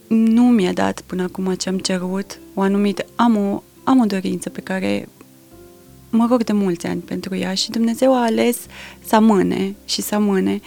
nu 0.09 0.43
mi-a 0.43 0.73
dat 0.73 1.01
până 1.01 1.23
acum 1.23 1.55
ce 1.55 1.69
am 1.69 1.79
cerut, 1.79 2.39
o 2.55 2.61
anumită, 2.61 3.05
am 3.15 3.37
o, 3.37 3.63
am 3.85 4.01
o 4.01 4.05
dorință 4.05 4.51
pe 4.51 4.61
care 4.61 5.09
mă 6.11 6.27
rog 6.31 6.45
de 6.45 6.53
mulți 6.53 6.87
ani 6.87 7.01
pentru 7.01 7.37
ea 7.37 7.55
și 7.55 7.71
Dumnezeu 7.71 8.15
a 8.15 8.23
ales 8.23 8.59
să 9.05 9.17
amâne 9.17 9.75
și 9.85 10.03
să 10.03 10.15
amâne 10.15 10.61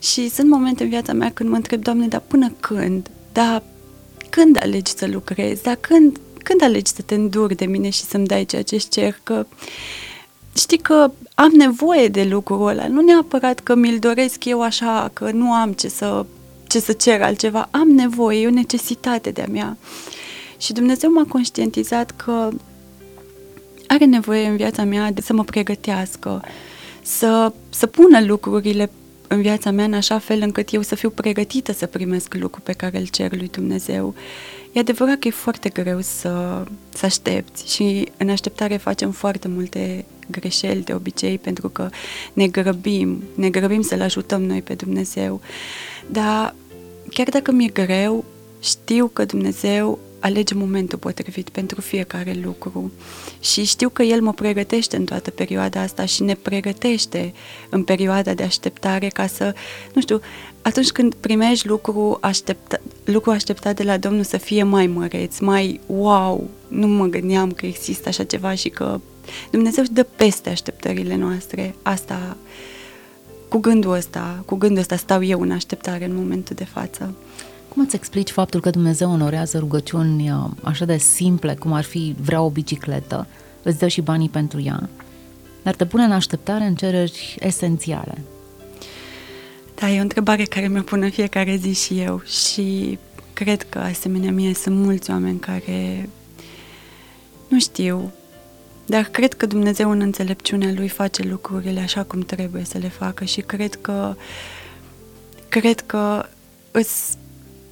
și 0.00 0.28
sunt 0.28 0.48
momente 0.48 0.82
în 0.82 0.88
viața 0.88 1.12
mea 1.12 1.30
când 1.32 1.48
mă 1.48 1.56
întreb, 1.56 1.82
Doamne, 1.82 2.06
dar 2.06 2.22
până 2.26 2.52
când? 2.60 3.10
Dar 3.32 3.62
când 4.30 4.58
alegi 4.62 4.92
să 4.96 5.06
lucrezi, 5.06 5.62
dar 5.62 5.74
când, 5.74 6.20
când 6.42 6.62
alegi 6.62 6.92
să 6.92 7.02
te 7.02 7.14
înduri 7.14 7.54
de 7.54 7.64
mine 7.64 7.90
și 7.90 8.02
să-mi 8.02 8.26
dai 8.26 8.44
ceea 8.44 8.62
ce 8.62 8.76
cer, 8.76 9.20
că 9.22 9.46
știi 10.56 10.78
că 10.78 11.10
am 11.34 11.50
nevoie 11.50 12.08
de 12.08 12.24
lucrul 12.24 12.66
ăla, 12.66 12.88
nu 12.88 13.00
neapărat 13.00 13.60
că 13.60 13.74
mi-l 13.74 13.98
doresc 13.98 14.44
eu 14.44 14.62
așa, 14.62 15.10
că 15.12 15.30
nu 15.30 15.52
am 15.52 15.72
ce 15.72 15.88
să, 15.88 16.26
ce 16.66 16.80
să 16.80 16.92
cer 16.92 17.22
altceva, 17.22 17.68
am 17.70 17.88
nevoie, 17.88 18.40
e 18.40 18.46
o 18.46 18.50
necesitate 18.50 19.30
de-a 19.30 19.46
mea. 19.50 19.76
Și 20.58 20.72
Dumnezeu 20.72 21.12
m-a 21.12 21.24
conștientizat 21.28 22.10
că 22.10 22.50
are 23.86 24.04
nevoie 24.04 24.46
în 24.46 24.56
viața 24.56 24.84
mea 24.84 25.12
de 25.12 25.20
să 25.20 25.32
mă 25.32 25.44
pregătească, 25.44 26.42
să, 27.02 27.52
să 27.68 27.86
pună 27.86 28.24
lucrurile 28.24 28.90
în 29.28 29.40
viața 29.40 29.70
mea 29.70 29.84
în 29.84 29.94
așa 29.94 30.18
fel 30.18 30.40
încât 30.42 30.72
eu 30.72 30.82
să 30.82 30.94
fiu 30.94 31.10
pregătită 31.10 31.72
să 31.72 31.86
primesc 31.86 32.34
lucrul 32.34 32.62
pe 32.64 32.72
care 32.72 32.98
îl 32.98 33.06
cer 33.06 33.36
lui 33.36 33.48
Dumnezeu. 33.48 34.14
E 34.72 34.80
adevărat 34.80 35.18
că 35.18 35.28
e 35.28 35.30
foarte 35.30 35.68
greu 35.68 36.00
să, 36.00 36.64
să 36.88 37.04
aștepți 37.04 37.74
și 37.74 38.08
în 38.16 38.28
așteptare 38.28 38.76
facem 38.76 39.10
foarte 39.10 39.48
multe 39.48 40.04
greșeli 40.30 40.82
de 40.82 40.94
obicei 40.94 41.38
pentru 41.38 41.68
că 41.68 41.88
ne 42.32 42.46
grăbim, 42.46 43.22
ne 43.34 43.50
grăbim 43.50 43.82
să-L 43.82 44.00
ajutăm 44.00 44.42
noi 44.42 44.62
pe 44.62 44.74
Dumnezeu. 44.74 45.40
Dar 46.06 46.54
chiar 47.10 47.28
dacă 47.28 47.52
mi-e 47.52 47.68
greu, 47.68 48.24
știu 48.60 49.06
că 49.06 49.24
Dumnezeu 49.24 49.98
alege 50.20 50.54
momentul 50.54 50.98
potrivit 50.98 51.48
pentru 51.48 51.80
fiecare 51.80 52.38
lucru 52.42 52.92
și 53.40 53.64
știu 53.64 53.88
că 53.88 54.02
El 54.02 54.20
mă 54.20 54.32
pregătește 54.32 54.96
în 54.96 55.04
toată 55.04 55.30
perioada 55.30 55.80
asta 55.80 56.04
și 56.04 56.22
ne 56.22 56.34
pregătește 56.34 57.32
în 57.68 57.82
perioada 57.82 58.34
de 58.34 58.42
așteptare 58.42 59.08
ca 59.08 59.26
să, 59.26 59.54
nu 59.94 60.00
știu, 60.00 60.20
atunci 60.62 60.90
când 60.90 61.14
primești 61.14 61.66
lucru, 61.66 62.18
aștepta, 62.20 62.80
lucru 63.04 63.30
așteptat 63.30 63.76
de 63.76 63.82
la 63.82 63.96
Domnul 63.96 64.24
să 64.24 64.36
fie 64.36 64.62
mai 64.62 64.86
măreț, 64.86 65.38
mai 65.38 65.80
wow, 65.86 66.50
nu 66.68 66.86
mă 66.86 67.06
gândeam 67.06 67.52
că 67.52 67.66
există 67.66 68.08
așa 68.08 68.24
ceva 68.24 68.54
și 68.54 68.68
că 68.68 69.00
Dumnezeu 69.50 69.82
își 69.82 69.92
dă 69.92 70.02
peste 70.02 70.50
așteptările 70.50 71.16
noastre. 71.16 71.74
Asta, 71.82 72.36
cu 73.48 73.58
gândul 73.58 73.92
ăsta, 73.92 74.42
cu 74.46 74.54
gândul 74.54 74.78
ăsta 74.78 74.96
stau 74.96 75.22
eu 75.24 75.40
în 75.40 75.50
așteptare 75.50 76.04
în 76.04 76.14
momentul 76.14 76.56
de 76.56 76.64
față. 76.64 77.14
Cum 77.78 77.86
îți 77.86 77.96
explici 77.96 78.30
faptul 78.30 78.60
că 78.60 78.70
Dumnezeu 78.70 79.10
onorează 79.10 79.58
rugăciuni 79.58 80.30
uh, 80.30 80.50
așa 80.62 80.84
de 80.84 80.96
simple, 80.96 81.54
cum 81.54 81.72
ar 81.72 81.84
fi 81.84 82.14
vreau 82.20 82.44
o 82.44 82.50
bicicletă, 82.50 83.26
îți 83.62 83.78
dă 83.78 83.88
și 83.88 84.00
banii 84.00 84.28
pentru 84.28 84.60
ea, 84.60 84.88
dar 85.62 85.74
te 85.74 85.86
pune 85.86 86.04
în 86.04 86.12
așteptare 86.12 86.64
în 86.64 86.74
cereri 86.74 87.36
esențiale? 87.40 88.18
Da, 89.74 89.90
e 89.90 89.98
o 89.98 90.02
întrebare 90.02 90.44
care 90.44 90.68
mi-o 90.68 90.82
pun 90.82 91.02
în 91.02 91.10
fiecare 91.10 91.56
zi 91.56 91.84
și 91.84 92.00
eu 92.00 92.22
și 92.22 92.98
cred 93.32 93.62
că 93.62 93.78
asemenea 93.78 94.30
mie 94.30 94.54
sunt 94.54 94.76
mulți 94.76 95.10
oameni 95.10 95.38
care 95.38 96.08
nu 97.48 97.58
știu, 97.58 98.12
dar 98.86 99.04
cred 99.04 99.34
că 99.34 99.46
Dumnezeu 99.46 99.90
în 99.90 100.00
înțelepciunea 100.00 100.72
Lui 100.74 100.88
face 100.88 101.22
lucrurile 101.22 101.80
așa 101.80 102.02
cum 102.02 102.20
trebuie 102.20 102.64
să 102.64 102.78
le 102.78 102.88
facă 102.88 103.24
și 103.24 103.40
cred 103.40 103.74
că 103.74 104.16
cred 105.48 105.80
că 105.80 106.26
îs, 106.70 107.16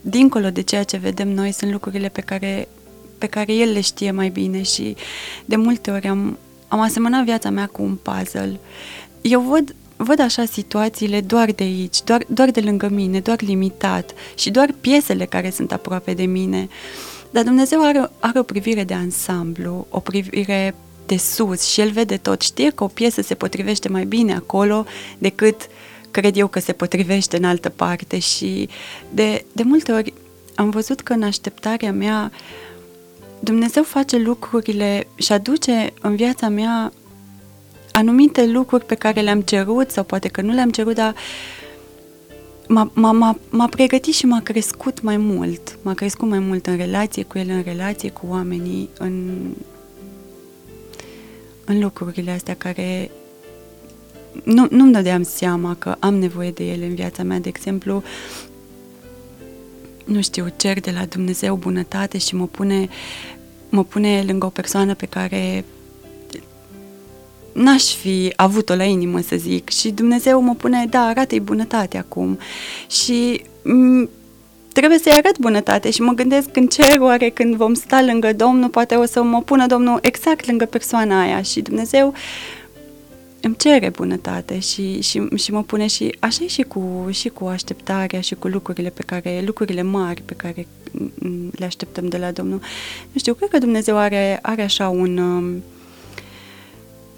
dincolo 0.08 0.50
de 0.50 0.60
ceea 0.60 0.82
ce 0.82 0.96
vedem 0.96 1.28
noi 1.28 1.52
sunt 1.52 1.70
lucrurile 1.70 2.08
pe 2.08 2.20
care, 2.20 2.68
pe 3.18 3.26
care 3.26 3.52
El 3.52 3.72
le 3.72 3.80
știe 3.80 4.10
mai 4.10 4.28
bine 4.28 4.62
și 4.62 4.96
de 5.44 5.56
multe 5.56 5.90
ori 5.90 6.06
am, 6.06 6.38
am 6.68 6.80
asemănat 6.80 7.24
viața 7.24 7.50
mea 7.50 7.66
cu 7.66 7.82
un 7.82 7.98
puzzle. 8.02 8.60
Eu 9.20 9.40
văd 9.40 9.74
văd 9.96 10.20
așa 10.20 10.44
situațiile 10.44 11.20
doar 11.20 11.52
de 11.52 11.62
aici, 11.62 12.02
doar, 12.02 12.24
doar 12.28 12.50
de 12.50 12.60
lângă 12.60 12.88
mine, 12.88 13.20
doar 13.20 13.42
limitat 13.42 14.14
și 14.34 14.50
doar 14.50 14.74
piesele 14.80 15.24
care 15.24 15.50
sunt 15.50 15.72
aproape 15.72 16.14
de 16.14 16.24
mine. 16.24 16.68
Dar 17.30 17.44
Dumnezeu 17.44 17.84
are, 17.84 18.10
are 18.18 18.38
o 18.38 18.42
privire 18.42 18.84
de 18.84 18.94
ansamblu, 18.94 19.86
o 19.90 20.00
privire 20.00 20.74
de 21.06 21.16
sus 21.16 21.62
și 21.62 21.80
El 21.80 21.90
vede 21.90 22.16
tot. 22.16 22.40
Știe 22.40 22.70
că 22.70 22.84
o 22.84 22.86
piesă 22.86 23.22
se 23.22 23.34
potrivește 23.34 23.88
mai 23.88 24.04
bine 24.04 24.34
acolo 24.34 24.84
decât 25.18 25.68
cred 26.20 26.36
eu 26.36 26.46
că 26.46 26.60
se 26.60 26.72
potrivește 26.72 27.36
în 27.36 27.44
altă 27.44 27.68
parte 27.68 28.18
și 28.18 28.68
de, 29.10 29.44
de 29.52 29.62
multe 29.62 29.92
ori 29.92 30.12
am 30.54 30.70
văzut 30.70 31.00
că 31.00 31.12
în 31.12 31.22
așteptarea 31.22 31.92
mea 31.92 32.32
Dumnezeu 33.40 33.82
face 33.82 34.18
lucrurile 34.18 35.06
și 35.16 35.32
aduce 35.32 35.92
în 36.00 36.16
viața 36.16 36.48
mea 36.48 36.92
anumite 37.92 38.46
lucruri 38.46 38.84
pe 38.84 38.94
care 38.94 39.20
le-am 39.20 39.40
cerut 39.40 39.90
sau 39.90 40.04
poate 40.04 40.28
că 40.28 40.40
nu 40.40 40.52
le-am 40.52 40.70
cerut, 40.70 40.94
dar 40.94 41.14
m-a, 42.68 42.90
m-a, 42.94 43.38
m-a 43.50 43.66
pregătit 43.68 44.14
și 44.14 44.26
m-a 44.26 44.40
crescut 44.40 45.02
mai 45.02 45.16
mult. 45.16 45.78
M-a 45.82 45.94
crescut 45.94 46.28
mai 46.28 46.38
mult 46.38 46.66
în 46.66 46.76
relație 46.76 47.22
cu 47.22 47.38
el, 47.38 47.48
în 47.48 47.62
relație 47.62 48.10
cu 48.10 48.26
oamenii, 48.28 48.88
în, 48.98 49.36
în 51.64 51.80
lucrurile 51.80 52.30
astea 52.30 52.54
care 52.54 53.10
nu, 54.44 54.66
nu-mi 54.70 54.92
dădeam 54.92 55.22
seama 55.22 55.76
că 55.78 55.96
am 55.98 56.14
nevoie 56.14 56.50
de 56.50 56.64
ele 56.64 56.84
în 56.84 56.94
viața 56.94 57.22
mea. 57.22 57.38
De 57.38 57.48
exemplu, 57.48 58.02
nu 60.04 60.20
știu, 60.20 60.46
cer 60.56 60.80
de 60.80 60.90
la 60.90 61.04
Dumnezeu 61.04 61.54
bunătate 61.54 62.18
și 62.18 62.34
mă 62.34 62.46
pune, 62.46 62.88
mă 63.68 63.84
pune 63.84 64.24
lângă 64.26 64.46
o 64.46 64.48
persoană 64.48 64.94
pe 64.94 65.06
care 65.06 65.64
n-aș 67.52 67.84
fi 67.84 68.32
avut-o 68.36 68.74
la 68.74 68.84
inimă, 68.84 69.20
să 69.20 69.36
zic. 69.36 69.68
Și 69.68 69.90
Dumnezeu 69.90 70.40
mă 70.40 70.54
pune, 70.54 70.86
da, 70.90 71.00
arată-i 71.00 71.40
bunătate 71.40 71.98
acum. 71.98 72.38
Și 72.90 73.42
m- 73.42 74.08
trebuie 74.72 74.98
să-i 74.98 75.12
arăt 75.12 75.38
bunătate 75.38 75.90
și 75.90 76.00
mă 76.00 76.12
gândesc 76.12 76.48
în 76.56 76.66
cer, 76.66 76.98
oare 76.98 77.28
când 77.28 77.54
vom 77.54 77.74
sta 77.74 78.02
lângă 78.02 78.32
Domnul, 78.32 78.68
poate 78.68 78.94
o 78.94 79.04
să 79.04 79.22
mă 79.22 79.42
pună 79.42 79.66
Domnul 79.66 79.98
exact 80.02 80.46
lângă 80.46 80.64
persoana 80.64 81.20
aia 81.20 81.42
și 81.42 81.60
Dumnezeu 81.60 82.14
îmi 83.46 83.56
cere 83.56 83.88
bunătate 83.88 84.58
și, 84.58 85.02
și, 85.02 85.28
și 85.34 85.52
mă 85.52 85.62
pune 85.62 85.86
și 85.86 86.16
așa 86.18 86.44
și 86.46 86.62
cu, 86.62 87.08
și 87.10 87.28
cu 87.28 87.44
așteptarea 87.44 88.20
și 88.20 88.34
cu 88.34 88.48
lucrurile 88.48 88.88
pe 88.88 89.02
care, 89.02 89.42
lucrurile 89.46 89.82
mari 89.82 90.22
pe 90.24 90.34
care 90.34 90.66
le 91.50 91.64
așteptăm 91.64 92.08
de 92.08 92.16
la 92.16 92.30
Domnul. 92.30 92.60
Nu 93.12 93.18
știu, 93.18 93.34
cred 93.34 93.48
că 93.48 93.58
Dumnezeu 93.58 93.96
are, 93.96 94.38
are 94.42 94.62
așa 94.62 94.88
un, 94.88 95.16
um, 95.18 95.62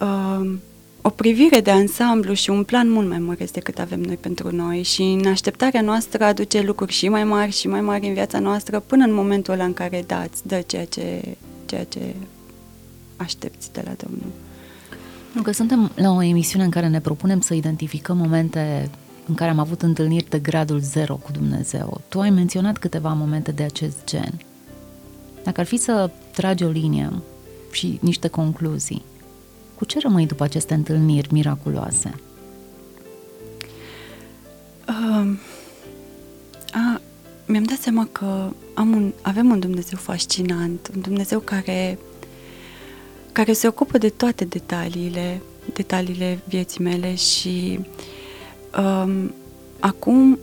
uh, 0.00 0.50
o 1.02 1.10
privire 1.10 1.60
de 1.60 1.70
ansamblu 1.70 2.32
și 2.32 2.50
un 2.50 2.64
plan 2.64 2.90
mult 2.90 3.08
mai 3.08 3.18
mare 3.18 3.44
decât 3.52 3.78
avem 3.78 4.00
noi 4.00 4.16
pentru 4.16 4.54
noi 4.56 4.82
și 4.82 5.02
în 5.02 5.26
așteptarea 5.26 5.80
noastră 5.80 6.24
aduce 6.24 6.60
lucruri 6.60 6.92
și 6.92 7.08
mai 7.08 7.24
mari 7.24 7.52
și 7.52 7.68
mai 7.68 7.80
mari 7.80 8.06
în 8.06 8.14
viața 8.14 8.38
noastră 8.38 8.80
până 8.80 9.04
în 9.04 9.14
momentul 9.14 9.52
ăla 9.52 9.64
în 9.64 9.74
care 9.74 10.04
da, 10.06 10.22
îți 10.22 10.46
dă 10.46 10.62
ceea 10.66 10.84
ce, 10.84 11.22
ceea 11.66 11.84
ce 11.84 12.00
aștepți 13.16 13.72
de 13.72 13.82
la 13.84 13.92
Domnul. 13.96 14.47
Pentru 15.38 15.52
că 15.52 15.58
suntem 15.58 15.90
la 15.94 16.10
o 16.10 16.22
emisiune 16.22 16.64
în 16.64 16.70
care 16.70 16.88
ne 16.88 17.00
propunem 17.00 17.40
să 17.40 17.54
identificăm 17.54 18.16
momente 18.16 18.90
în 19.26 19.34
care 19.34 19.50
am 19.50 19.58
avut 19.58 19.82
întâlniri 19.82 20.28
de 20.28 20.38
gradul 20.38 20.78
zero 20.78 21.14
cu 21.14 21.32
Dumnezeu. 21.32 22.00
Tu 22.08 22.20
ai 22.20 22.30
menționat 22.30 22.78
câteva 22.78 23.12
momente 23.12 23.52
de 23.52 23.62
acest 23.62 24.04
gen. 24.04 24.40
Dacă 25.44 25.60
ar 25.60 25.66
fi 25.66 25.76
să 25.76 26.10
tragi 26.32 26.64
o 26.64 26.68
linie 26.68 27.10
și 27.70 27.98
niște 28.02 28.28
concluzii, 28.28 29.04
cu 29.74 29.84
ce 29.84 29.98
rămâi 30.02 30.26
după 30.26 30.44
aceste 30.44 30.74
întâlniri 30.74 31.32
miraculoase? 31.32 32.14
Uh, 34.88 35.38
a, 36.72 37.00
mi-am 37.46 37.64
dat 37.64 37.78
seama 37.78 38.08
că 38.12 38.50
am 38.74 38.90
un, 38.90 39.12
avem 39.22 39.50
un 39.50 39.58
Dumnezeu 39.58 39.98
fascinant, 39.98 40.90
un 40.94 41.00
Dumnezeu 41.00 41.40
care, 41.40 41.98
care 43.38 43.52
se 43.52 43.66
ocupă 43.66 43.98
de 43.98 44.08
toate 44.08 44.44
detaliile, 44.44 45.40
detaliile 45.74 46.38
vieții 46.44 46.82
mele 46.82 47.14
și 47.14 47.80
um, 48.78 49.34
acum, 49.80 50.38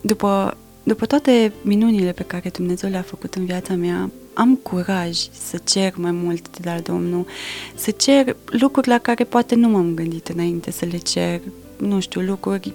după, 0.00 0.56
după 0.82 1.06
toate 1.06 1.52
minunile 1.62 2.12
pe 2.12 2.22
care 2.22 2.48
Dumnezeu 2.48 2.90
le-a 2.90 3.02
făcut 3.02 3.34
în 3.34 3.44
viața 3.44 3.74
mea, 3.74 4.10
am 4.34 4.54
curaj 4.54 5.18
să 5.48 5.58
cer 5.64 5.92
mai 5.96 6.10
mult 6.10 6.58
de 6.58 6.70
la 6.70 6.80
Domnul, 6.80 7.26
să 7.74 7.90
cer 7.90 8.36
lucruri 8.46 8.88
la 8.88 8.98
care 8.98 9.24
poate 9.24 9.54
nu 9.54 9.68
m-am 9.68 9.94
gândit 9.94 10.28
înainte 10.28 10.70
să 10.70 10.84
le 10.84 10.98
cer, 10.98 11.40
nu 11.76 12.00
știu, 12.00 12.20
lucruri 12.20 12.72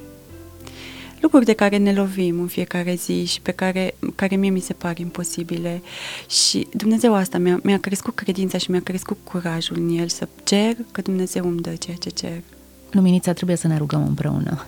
lucruri 1.22 1.46
de 1.46 1.54
care 1.54 1.78
ne 1.78 1.94
lovim 1.94 2.40
în 2.40 2.48
fiecare 2.48 2.96
zi 2.96 3.26
și 3.26 3.42
pe 3.42 3.52
care, 3.52 3.96
care 4.16 4.36
mie 4.36 4.50
mi 4.50 4.60
se 4.60 4.74
par 4.74 4.98
imposibile. 4.98 5.82
Și 6.30 6.68
Dumnezeu 6.74 7.14
asta 7.14 7.38
mi-a, 7.38 7.60
mi-a 7.64 7.80
crescut 7.80 8.16
credința 8.16 8.58
și 8.58 8.72
mi-a 8.72 8.82
crescut 8.82 9.18
curajul 9.24 9.78
în 9.80 9.98
el 9.98 10.08
să 10.08 10.28
cer 10.44 10.76
că 10.92 11.02
Dumnezeu 11.02 11.48
îmi 11.48 11.62
dă 11.62 11.70
ceea 11.70 11.98
ce 12.00 12.10
cer. 12.10 12.42
Luminița, 12.92 13.34
trebuie 13.34 13.58
să 13.58 13.68
ne 13.68 13.78
rugăm 13.78 14.06
împreună. 14.08 14.66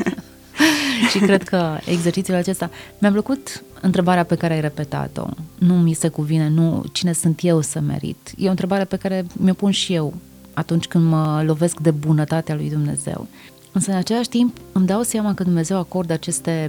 și 1.10 1.18
cred 1.18 1.42
că 1.42 1.78
exercițiul 1.84 2.36
acesta 2.36 2.70
mi-a 2.98 3.10
plăcut 3.10 3.62
întrebarea 3.80 4.24
pe 4.24 4.34
care 4.34 4.54
ai 4.54 4.60
repetat-o. 4.60 5.26
Nu 5.58 5.74
mi 5.74 5.92
se 5.92 6.08
cuvine, 6.08 6.48
nu 6.48 6.84
cine 6.92 7.12
sunt 7.12 7.38
eu 7.42 7.60
să 7.60 7.80
merit. 7.80 8.32
E 8.36 8.46
o 8.46 8.50
întrebare 8.50 8.84
pe 8.84 8.96
care 8.96 9.26
mi-o 9.32 9.54
pun 9.54 9.70
și 9.70 9.94
eu 9.94 10.14
atunci 10.54 10.86
când 10.86 11.08
mă 11.08 11.42
lovesc 11.46 11.80
de 11.80 11.90
bunătatea 11.90 12.54
lui 12.54 12.70
Dumnezeu. 12.70 13.26
Însă, 13.72 13.90
în 13.90 13.96
același 13.96 14.28
timp, 14.28 14.56
îmi 14.72 14.86
dau 14.86 15.02
seama 15.02 15.34
că 15.34 15.42
Dumnezeu 15.42 15.78
acordă 15.78 16.12
aceste 16.12 16.68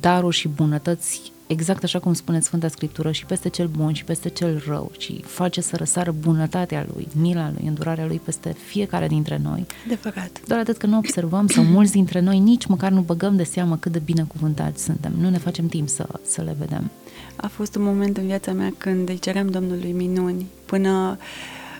daruri 0.00 0.36
și 0.36 0.48
bunătăți 0.48 1.32
exact 1.48 1.82
așa 1.82 1.98
cum 1.98 2.12
spune 2.12 2.40
Sfânta 2.40 2.68
Scriptură 2.68 3.12
și 3.12 3.26
peste 3.26 3.48
cel 3.48 3.66
bun 3.66 3.92
și 3.92 4.04
peste 4.04 4.28
cel 4.28 4.62
rău 4.66 4.90
și 4.98 5.22
face 5.22 5.60
să 5.60 5.76
răsară 5.76 6.14
bunătatea 6.20 6.86
Lui, 6.94 7.08
mila 7.20 7.50
Lui, 7.50 7.66
îndurarea 7.66 8.06
Lui 8.06 8.20
peste 8.24 8.56
fiecare 8.66 9.06
dintre 9.06 9.40
noi. 9.42 9.66
Adevărat. 9.86 10.40
Doar 10.46 10.60
atât 10.60 10.76
că 10.76 10.86
nu 10.86 10.96
observăm 10.96 11.46
sau 11.46 11.64
mulți 11.64 11.92
dintre 11.92 12.20
noi 12.20 12.38
nici 12.38 12.66
măcar 12.66 12.90
nu 12.90 13.00
băgăm 13.00 13.36
de 13.36 13.44
seamă 13.44 13.76
cât 13.76 13.92
de 13.92 13.98
binecuvântați 14.04 14.84
suntem. 14.84 15.12
Nu 15.20 15.30
ne 15.30 15.38
facem 15.38 15.66
timp 15.66 15.88
să, 15.88 16.06
să 16.22 16.42
le 16.42 16.56
vedem. 16.58 16.90
A 17.36 17.46
fost 17.46 17.74
un 17.74 17.82
moment 17.82 18.16
în 18.16 18.26
viața 18.26 18.52
mea 18.52 18.72
când 18.78 19.08
îi 19.08 19.18
ceream 19.18 19.48
Domnului 19.48 19.92
minuni 19.92 20.46
până 20.66 21.18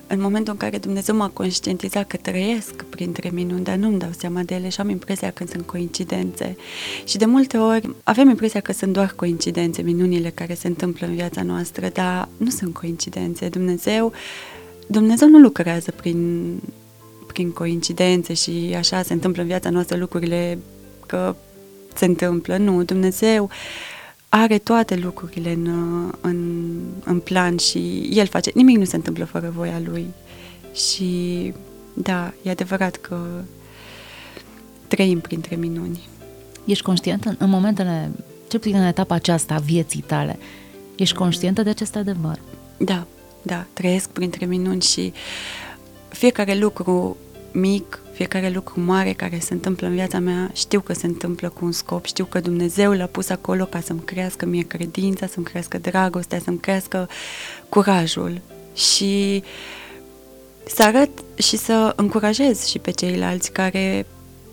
în 0.08 0.20
momentul 0.20 0.52
în 0.52 0.58
care 0.58 0.78
Dumnezeu 0.78 1.16
m-a 1.16 1.28
conștientizat 1.28 2.06
că 2.06 2.16
trăiesc 2.16 2.82
printre 2.82 3.30
minuni, 3.32 3.64
dar 3.64 3.76
nu-mi 3.76 3.98
dau 3.98 4.10
seama 4.18 4.42
de 4.42 4.54
ele 4.54 4.68
și 4.68 4.80
am 4.80 4.88
impresia 4.88 5.30
că 5.30 5.44
sunt 5.50 5.66
coincidențe. 5.66 6.56
Și 7.04 7.16
de 7.16 7.24
multe 7.24 7.56
ori 7.56 7.94
avem 8.04 8.28
impresia 8.28 8.60
că 8.60 8.72
sunt 8.72 8.92
doar 8.92 9.12
coincidențe, 9.16 9.82
minunile 9.82 10.30
care 10.30 10.54
se 10.54 10.66
întâmplă 10.66 11.06
în 11.06 11.14
viața 11.14 11.42
noastră, 11.42 11.88
dar 11.92 12.28
nu 12.36 12.50
sunt 12.50 12.74
coincidențe. 12.74 13.48
Dumnezeu, 13.48 14.12
Dumnezeu 14.86 15.28
nu 15.28 15.38
lucrează 15.38 15.90
prin, 15.90 16.48
prin 17.26 17.50
coincidențe 17.50 18.34
și 18.34 18.74
așa 18.76 19.02
se 19.02 19.12
întâmplă 19.12 19.42
în 19.42 19.48
viața 19.48 19.70
noastră 19.70 19.96
lucrurile 19.96 20.58
că 21.06 21.36
se 21.94 22.04
întâmplă. 22.04 22.56
Nu, 22.56 22.82
Dumnezeu 22.82 23.50
are 24.28 24.58
toate 24.58 24.96
lucrurile 24.96 25.52
în, 25.52 25.66
în, 26.20 26.78
în 27.04 27.20
plan 27.20 27.56
și 27.56 28.08
El 28.12 28.26
face, 28.26 28.50
nimic 28.54 28.76
nu 28.76 28.84
se 28.84 28.96
întâmplă 28.96 29.24
fără 29.24 29.52
voia 29.56 29.80
Lui. 29.84 30.06
Și 30.74 31.52
da, 31.94 32.32
e 32.42 32.50
adevărat 32.50 32.96
că 32.96 33.18
trăim 34.88 35.20
printre 35.20 35.56
minuni. 35.56 36.08
Ești 36.64 36.84
conștient 36.84 37.24
în, 37.24 37.34
în 37.38 37.50
momentele, 37.50 38.10
cel 38.48 38.60
puțin 38.60 38.76
în 38.76 38.86
etapa 38.86 39.14
aceasta 39.14 39.54
a 39.54 39.58
vieții 39.58 40.04
tale, 40.06 40.38
ești 40.96 41.16
conștientă 41.16 41.62
de 41.62 41.70
acest 41.70 41.96
adevăr? 41.96 42.40
Da, 42.76 43.06
da, 43.42 43.66
trăiesc 43.72 44.08
printre 44.08 44.46
minuni 44.46 44.82
și 44.82 45.12
fiecare 46.08 46.54
lucru 46.54 47.16
mic, 47.52 48.02
fiecare 48.18 48.50
lucru 48.50 48.80
mare 48.80 49.12
care 49.12 49.38
se 49.38 49.52
întâmplă 49.52 49.86
în 49.86 49.94
viața 49.94 50.18
mea, 50.18 50.50
știu 50.54 50.80
că 50.80 50.92
se 50.92 51.06
întâmplă 51.06 51.48
cu 51.48 51.64
un 51.64 51.72
scop, 51.72 52.04
știu 52.04 52.24
că 52.24 52.40
Dumnezeu 52.40 52.92
l-a 52.92 53.06
pus 53.06 53.28
acolo 53.28 53.64
ca 53.64 53.80
să-mi 53.80 54.00
crească 54.04 54.46
mie 54.46 54.62
credința, 54.62 55.26
să-mi 55.26 55.44
crească 55.44 55.78
dragostea, 55.78 56.38
să-mi 56.38 56.58
crească 56.58 57.08
curajul. 57.68 58.40
Și 58.74 59.42
să 60.66 60.82
arăt 60.82 61.10
și 61.34 61.56
să 61.56 61.92
încurajez 61.96 62.66
și 62.66 62.78
pe 62.78 62.90
ceilalți 62.90 63.52
care 63.52 64.06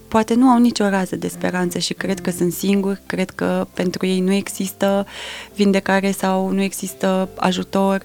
poate 0.08 0.34
nu 0.34 0.48
au 0.48 0.60
nicio 0.60 0.90
rază 0.90 1.16
de 1.16 1.28
speranță 1.28 1.80
și 1.80 1.94
cred 1.94 2.20
că 2.20 2.32
sunt 2.32 2.54
singuri, 2.54 3.02
cred 3.06 3.30
că 3.30 3.68
pentru 3.74 4.06
ei 4.06 4.20
nu 4.20 4.32
există 4.32 5.08
vindecare 5.56 6.12
sau 6.12 6.50
nu 6.50 6.62
există 6.62 7.30
ajutor. 7.36 8.04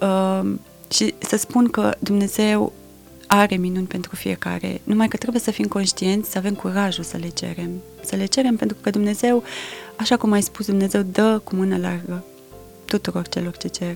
Uh, 0.00 0.52
și 0.90 1.14
să 1.18 1.36
spun 1.36 1.68
că 1.68 1.94
Dumnezeu 1.98 2.72
are 3.26 3.56
minuni 3.56 3.86
pentru 3.86 4.16
fiecare, 4.16 4.80
numai 4.84 5.08
că 5.08 5.16
trebuie 5.16 5.40
să 5.40 5.50
fim 5.50 5.66
conștienți, 5.66 6.30
să 6.30 6.38
avem 6.38 6.54
curajul 6.54 7.04
să 7.04 7.16
le 7.16 7.28
cerem. 7.28 7.70
Să 8.04 8.16
le 8.16 8.24
cerem 8.24 8.56
pentru 8.56 8.76
că 8.80 8.90
Dumnezeu, 8.90 9.42
așa 9.96 10.16
cum 10.16 10.32
ai 10.32 10.42
spus, 10.42 10.66
Dumnezeu 10.66 11.02
dă 11.02 11.40
cu 11.44 11.54
mână 11.54 11.76
largă 11.76 12.24
tuturor 12.84 13.28
celor 13.28 13.56
ce 13.56 13.68
cer. 13.68 13.94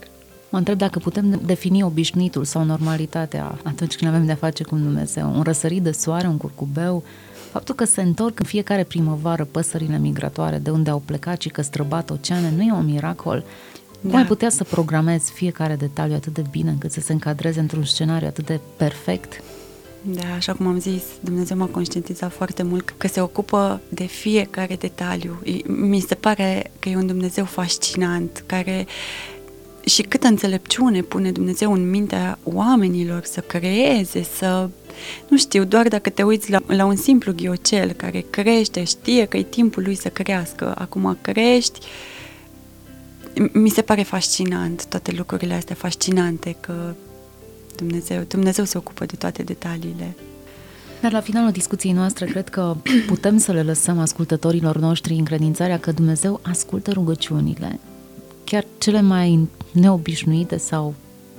Mă 0.49 0.59
întreb 0.59 0.79
dacă 0.79 0.99
putem 0.99 1.41
defini 1.45 1.83
obișnuitul 1.83 2.45
sau 2.45 2.65
normalitatea 2.65 3.59
atunci 3.65 3.97
când 3.97 4.11
avem 4.11 4.27
de-a 4.27 4.35
face 4.35 4.65
cu 4.65 4.77
Dumnezeu. 4.77 5.33
Un 5.37 5.43
răsărit 5.43 5.83
de 5.83 5.91
soare, 5.91 6.27
un 6.27 6.37
curcubeu, 6.37 7.05
faptul 7.53 7.75
că 7.75 7.85
se 7.85 8.03
întorc 8.03 8.41
în 8.41 8.47
fiecare 8.47 8.85
primăvară 8.85 9.45
păsările 9.45 9.99
migratoare 9.99 10.59
de 10.59 10.71
unde 10.71 10.91
au 10.91 11.03
plecat 11.05 11.41
și 11.41 11.49
că 11.49 11.63
străbat 11.63 12.11
oceane, 12.11 12.53
nu 12.57 12.63
e 12.63 12.73
un 12.73 12.85
miracol. 12.85 13.45
Da. 14.01 14.09
Cum 14.09 14.19
ai 14.19 14.27
putea 14.27 14.51
să 14.51 14.65
programezi 14.65 15.33
fiecare 15.33 15.77
detaliu 15.77 16.15
atât 16.15 16.35
de 16.35 16.45
bine 16.51 16.71
încât 16.71 16.93
să 16.93 17.01
se 17.01 17.13
încadreze 17.13 17.61
într-un 17.61 17.85
scenariu 17.85 18.27
atât 18.27 18.47
de 18.47 18.61
perfect? 18.77 19.43
Da, 20.03 20.35
așa 20.37 20.53
cum 20.53 20.67
am 20.67 20.79
zis, 20.79 21.03
Dumnezeu 21.21 21.57
m-a 21.57 21.67
conștientizat 21.67 22.33
foarte 22.33 22.63
mult 22.63 22.95
că 22.97 23.09
se 23.09 23.21
ocupă 23.21 23.81
de 23.89 24.05
fiecare 24.05 24.77
detaliu. 24.77 25.43
Mi 25.67 26.01
se 26.01 26.15
pare 26.15 26.71
că 26.79 26.89
e 26.89 26.97
un 26.97 27.07
Dumnezeu 27.07 27.45
fascinant, 27.45 28.43
care 28.47 28.87
și 29.85 30.03
câtă 30.03 30.27
înțelepciune 30.27 31.01
pune 31.01 31.33
Dumnezeu 31.33 31.73
în 31.73 31.91
mintea 31.91 32.39
oamenilor 32.43 33.25
să 33.25 33.41
creeze, 33.41 34.23
să... 34.23 34.69
Nu 35.29 35.37
știu, 35.37 35.65
doar 35.65 35.89
dacă 35.89 36.11
te 36.11 36.23
uiți 36.23 36.51
la, 36.51 36.61
la 36.67 36.85
un 36.85 36.97
simplu 36.97 37.33
ghiocel 37.33 37.93
care 37.93 38.25
crește, 38.31 38.85
știe 38.85 39.25
că 39.25 39.37
e 39.37 39.43
timpul 39.43 39.83
lui 39.83 39.95
să 39.95 40.09
crească, 40.09 40.75
acum 40.79 41.19
crești, 41.21 41.79
mi 43.53 43.69
se 43.69 43.83
pare 43.83 44.03
fascinant 44.03 44.87
toate 44.87 45.13
lucrurile 45.13 45.55
astea, 45.55 45.75
fascinante 45.75 46.57
că 46.61 46.95
Dumnezeu, 47.77 48.23
Dumnezeu 48.29 48.65
se 48.65 48.79
ocupă 48.79 49.05
de 49.05 49.17
toate 49.17 49.43
detaliile. 49.43 50.15
Dar 51.01 51.13
la 51.13 51.21
finalul 51.21 51.51
discuției 51.51 51.93
noastre 51.93 52.27
cred 52.27 52.49
că 52.49 52.77
putem 53.07 53.39
să 53.39 53.53
le 53.53 53.63
lăsăm 53.63 53.99
ascultătorilor 53.99 54.77
noștri 54.77 55.15
încredințarea 55.15 55.79
că 55.79 55.93
Dumnezeu 55.93 56.41
ascultă 56.43 56.91
rugăciunile, 56.91 57.81
chiar 58.45 58.65
cele 58.79 59.01
mai 59.01 59.49
neobișnuite 59.73 60.57
sau 60.57 60.95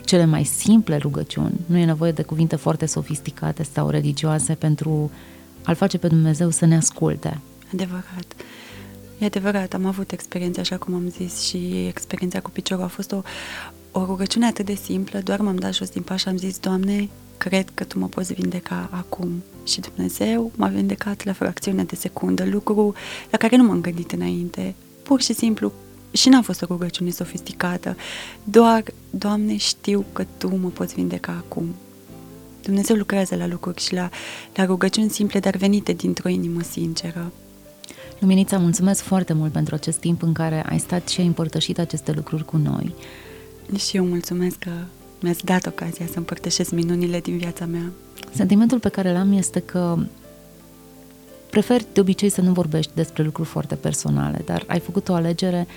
cele 0.05 0.25
mai 0.25 0.43
simple 0.43 0.97
rugăciuni. 0.97 1.59
Nu 1.65 1.77
e 1.77 1.85
nevoie 1.85 2.11
de 2.11 2.21
cuvinte 2.21 2.55
foarte 2.55 2.85
sofisticate 2.85 3.63
sau 3.73 3.89
religioase 3.89 4.53
pentru 4.53 5.11
a-L 5.63 5.75
face 5.75 5.97
pe 5.97 6.07
Dumnezeu 6.07 6.49
să 6.49 6.65
ne 6.65 6.75
asculte. 6.75 7.39
Adevărat. 7.73 8.35
E 9.21 9.25
adevărat, 9.25 9.73
am 9.73 9.85
avut 9.85 10.11
experiența, 10.11 10.61
așa 10.61 10.77
cum 10.77 10.93
am 10.93 11.09
zis, 11.09 11.41
și 11.41 11.85
experiența 11.87 12.39
cu 12.39 12.49
piciorul 12.49 12.83
a 12.83 12.87
fost 12.87 13.11
o, 13.11 13.21
o 13.91 14.05
rugăciune 14.05 14.45
atât 14.45 14.65
de 14.65 14.73
simplă, 14.73 15.19
doar 15.19 15.39
m-am 15.39 15.55
dat 15.55 15.73
jos 15.73 15.89
din 15.89 16.01
pas 16.01 16.19
și 16.19 16.27
am 16.27 16.37
zis, 16.37 16.59
Doamne, 16.59 17.09
cred 17.37 17.69
că 17.73 17.83
Tu 17.83 17.99
mă 17.99 18.07
poți 18.07 18.33
vindeca 18.33 18.89
acum. 18.91 19.43
Și 19.63 19.79
Dumnezeu 19.79 20.51
m-a 20.55 20.67
vindecat 20.67 21.23
la 21.23 21.33
fracțiune 21.33 21.83
de 21.83 21.95
secundă, 21.95 22.45
lucru 22.45 22.93
la 23.29 23.37
care 23.37 23.55
nu 23.55 23.63
m-am 23.63 23.81
gândit 23.81 24.11
înainte. 24.11 24.75
Pur 25.03 25.21
și 25.21 25.33
simplu, 25.33 25.71
și 26.11 26.29
n-a 26.29 26.41
fost 26.41 26.61
o 26.61 26.65
rugăciune 26.65 27.09
sofisticată, 27.09 27.95
doar, 28.43 28.83
Doamne, 29.09 29.57
știu 29.57 30.05
că 30.13 30.25
Tu 30.37 30.55
mă 30.55 30.69
poți 30.69 30.93
vindeca 30.93 31.43
acum. 31.45 31.75
Dumnezeu 32.61 32.95
lucrează 32.95 33.35
la 33.35 33.47
lucruri 33.47 33.81
și 33.81 33.93
la, 33.93 34.09
la 34.55 34.65
rugăciuni 34.65 35.09
simple, 35.09 35.39
dar 35.39 35.55
venite 35.55 35.93
dintr-o 35.93 36.29
inimă 36.29 36.61
sinceră. 36.61 37.31
Luminița, 38.21 38.57
mulțumesc 38.57 39.01
foarte 39.01 39.33
mult 39.33 39.51
pentru 39.51 39.75
acest 39.75 39.97
timp 39.97 40.21
în 40.21 40.33
care 40.33 40.63
ai 40.69 40.79
stat 40.79 41.07
și 41.07 41.19
ai 41.19 41.25
împărtășit 41.25 41.79
aceste 41.79 42.11
lucruri 42.11 42.45
cu 42.45 42.57
noi. 42.57 42.95
Și 43.77 43.97
eu 43.97 44.05
mulțumesc 44.05 44.57
că 44.57 44.71
mi-ați 45.19 45.45
dat 45.45 45.65
ocazia 45.65 46.05
să 46.05 46.17
împărtășesc 46.17 46.71
minunile 46.71 47.19
din 47.19 47.37
viața 47.37 47.65
mea. 47.65 47.91
Sentimentul 48.33 48.79
pe 48.79 48.89
care 48.89 49.11
l-am 49.11 49.31
este 49.31 49.59
că 49.59 49.97
prefer 51.49 51.81
de 51.93 51.99
obicei 51.99 52.29
să 52.29 52.41
nu 52.41 52.51
vorbești 52.51 52.91
despre 52.95 53.23
lucruri 53.23 53.49
foarte 53.49 53.75
personale, 53.75 54.41
dar 54.45 54.63
ai 54.67 54.79
făcut 54.79 55.09
o 55.09 55.13
alegere 55.13 55.67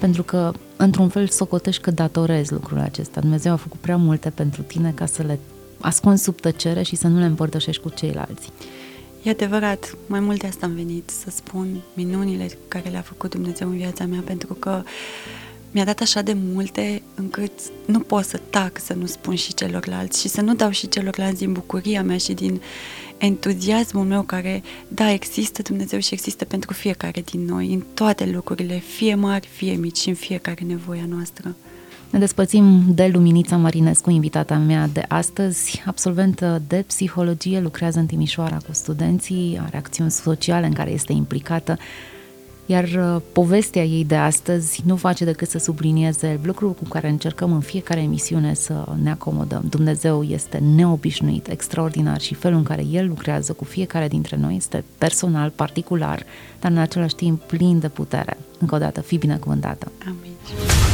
pentru 0.00 0.22
că, 0.22 0.52
într-un 0.76 1.08
fel, 1.08 1.28
socotești 1.28 1.82
că 1.82 1.90
datorezi 1.90 2.52
lucrul 2.52 2.78
acesta. 2.78 3.20
Dumnezeu 3.20 3.52
a 3.52 3.56
făcut 3.56 3.80
prea 3.80 3.96
multe 3.96 4.30
pentru 4.30 4.62
tine 4.62 4.92
ca 4.94 5.06
să 5.06 5.22
le 5.22 5.38
ascunzi 5.80 6.22
sub 6.22 6.40
tăcere 6.40 6.82
și 6.82 6.96
să 6.96 7.06
nu 7.06 7.18
le 7.18 7.24
împărtășești 7.24 7.82
cu 7.82 7.88
ceilalți. 7.88 8.50
E 9.24 9.30
adevărat, 9.30 9.96
mai 10.06 10.20
mult 10.20 10.40
de 10.40 10.46
asta 10.46 10.66
am 10.66 10.74
venit 10.74 11.10
să 11.10 11.30
spun 11.30 11.80
minunile 11.94 12.48
care 12.68 12.88
le-a 12.88 13.00
făcut 13.00 13.30
Dumnezeu 13.30 13.68
în 13.68 13.76
viața 13.76 14.04
mea, 14.04 14.20
pentru 14.24 14.54
că 14.54 14.82
mi-a 15.70 15.84
dat 15.84 16.00
așa 16.00 16.22
de 16.22 16.32
multe 16.32 17.02
încât 17.14 17.52
nu 17.86 18.00
pot 18.00 18.24
să 18.24 18.40
tac 18.50 18.80
să 18.80 18.94
nu 18.94 19.06
spun 19.06 19.34
și 19.34 19.54
celorlalți 19.54 20.20
și 20.20 20.28
să 20.28 20.40
nu 20.40 20.54
dau 20.54 20.70
și 20.70 20.88
celorlalți 20.88 21.38
din 21.38 21.52
bucuria 21.52 22.02
mea 22.02 22.16
și 22.16 22.32
din 22.32 22.60
entuziasmul 23.18 24.04
meu 24.04 24.22
care, 24.22 24.62
da, 24.88 25.10
există 25.10 25.62
Dumnezeu 25.62 25.98
și 25.98 26.14
există 26.14 26.44
pentru 26.44 26.72
fiecare 26.72 27.20
din 27.20 27.44
noi, 27.44 27.72
în 27.72 27.82
toate 27.94 28.26
lucrurile, 28.26 28.78
fie 28.78 29.14
mari, 29.14 29.48
fie 29.52 29.74
mici 29.74 29.98
și 29.98 30.08
în 30.08 30.14
fiecare 30.14 30.64
nevoia 30.64 31.04
noastră. 31.08 31.54
Ne 32.14 32.20
despărțim 32.20 32.82
de 32.88 33.10
Luminița 33.12 33.56
Marinescu, 33.56 34.10
invitata 34.10 34.56
mea 34.56 34.88
de 34.92 35.04
astăzi, 35.08 35.82
absolventă 35.86 36.62
de 36.66 36.84
psihologie, 36.86 37.60
lucrează 37.60 37.98
în 37.98 38.06
Timișoara 38.06 38.56
cu 38.56 38.72
studenții, 38.72 39.60
are 39.64 39.76
acțiuni 39.76 40.10
sociale 40.10 40.66
în 40.66 40.72
care 40.72 40.90
este 40.90 41.12
implicată, 41.12 41.78
iar 42.66 42.84
uh, 42.84 43.20
povestea 43.32 43.84
ei 43.84 44.04
de 44.04 44.14
astăzi 44.16 44.82
nu 44.84 44.96
face 44.96 45.24
decât 45.24 45.48
să 45.48 45.58
sublinieze 45.58 46.40
lucrul 46.42 46.72
cu 46.72 46.84
care 46.88 47.08
încercăm 47.08 47.52
în 47.52 47.60
fiecare 47.60 48.00
emisiune 48.00 48.54
să 48.54 48.84
ne 49.02 49.10
acomodăm. 49.10 49.64
Dumnezeu 49.68 50.22
este 50.22 50.58
neobișnuit, 50.74 51.48
extraordinar 51.48 52.20
și 52.20 52.34
felul 52.34 52.58
în 52.58 52.64
care 52.64 52.84
El 52.90 53.08
lucrează 53.08 53.52
cu 53.52 53.64
fiecare 53.64 54.08
dintre 54.08 54.36
noi 54.36 54.56
este 54.56 54.84
personal, 54.98 55.50
particular, 55.50 56.22
dar 56.60 56.70
în 56.70 56.78
același 56.78 57.14
timp 57.14 57.42
plin 57.42 57.78
de 57.78 57.88
putere. 57.88 58.36
Încă 58.58 58.74
o 58.74 58.78
dată, 58.78 59.00
fi 59.00 59.16
binecuvântată! 59.16 59.92
Amin. 60.06 60.93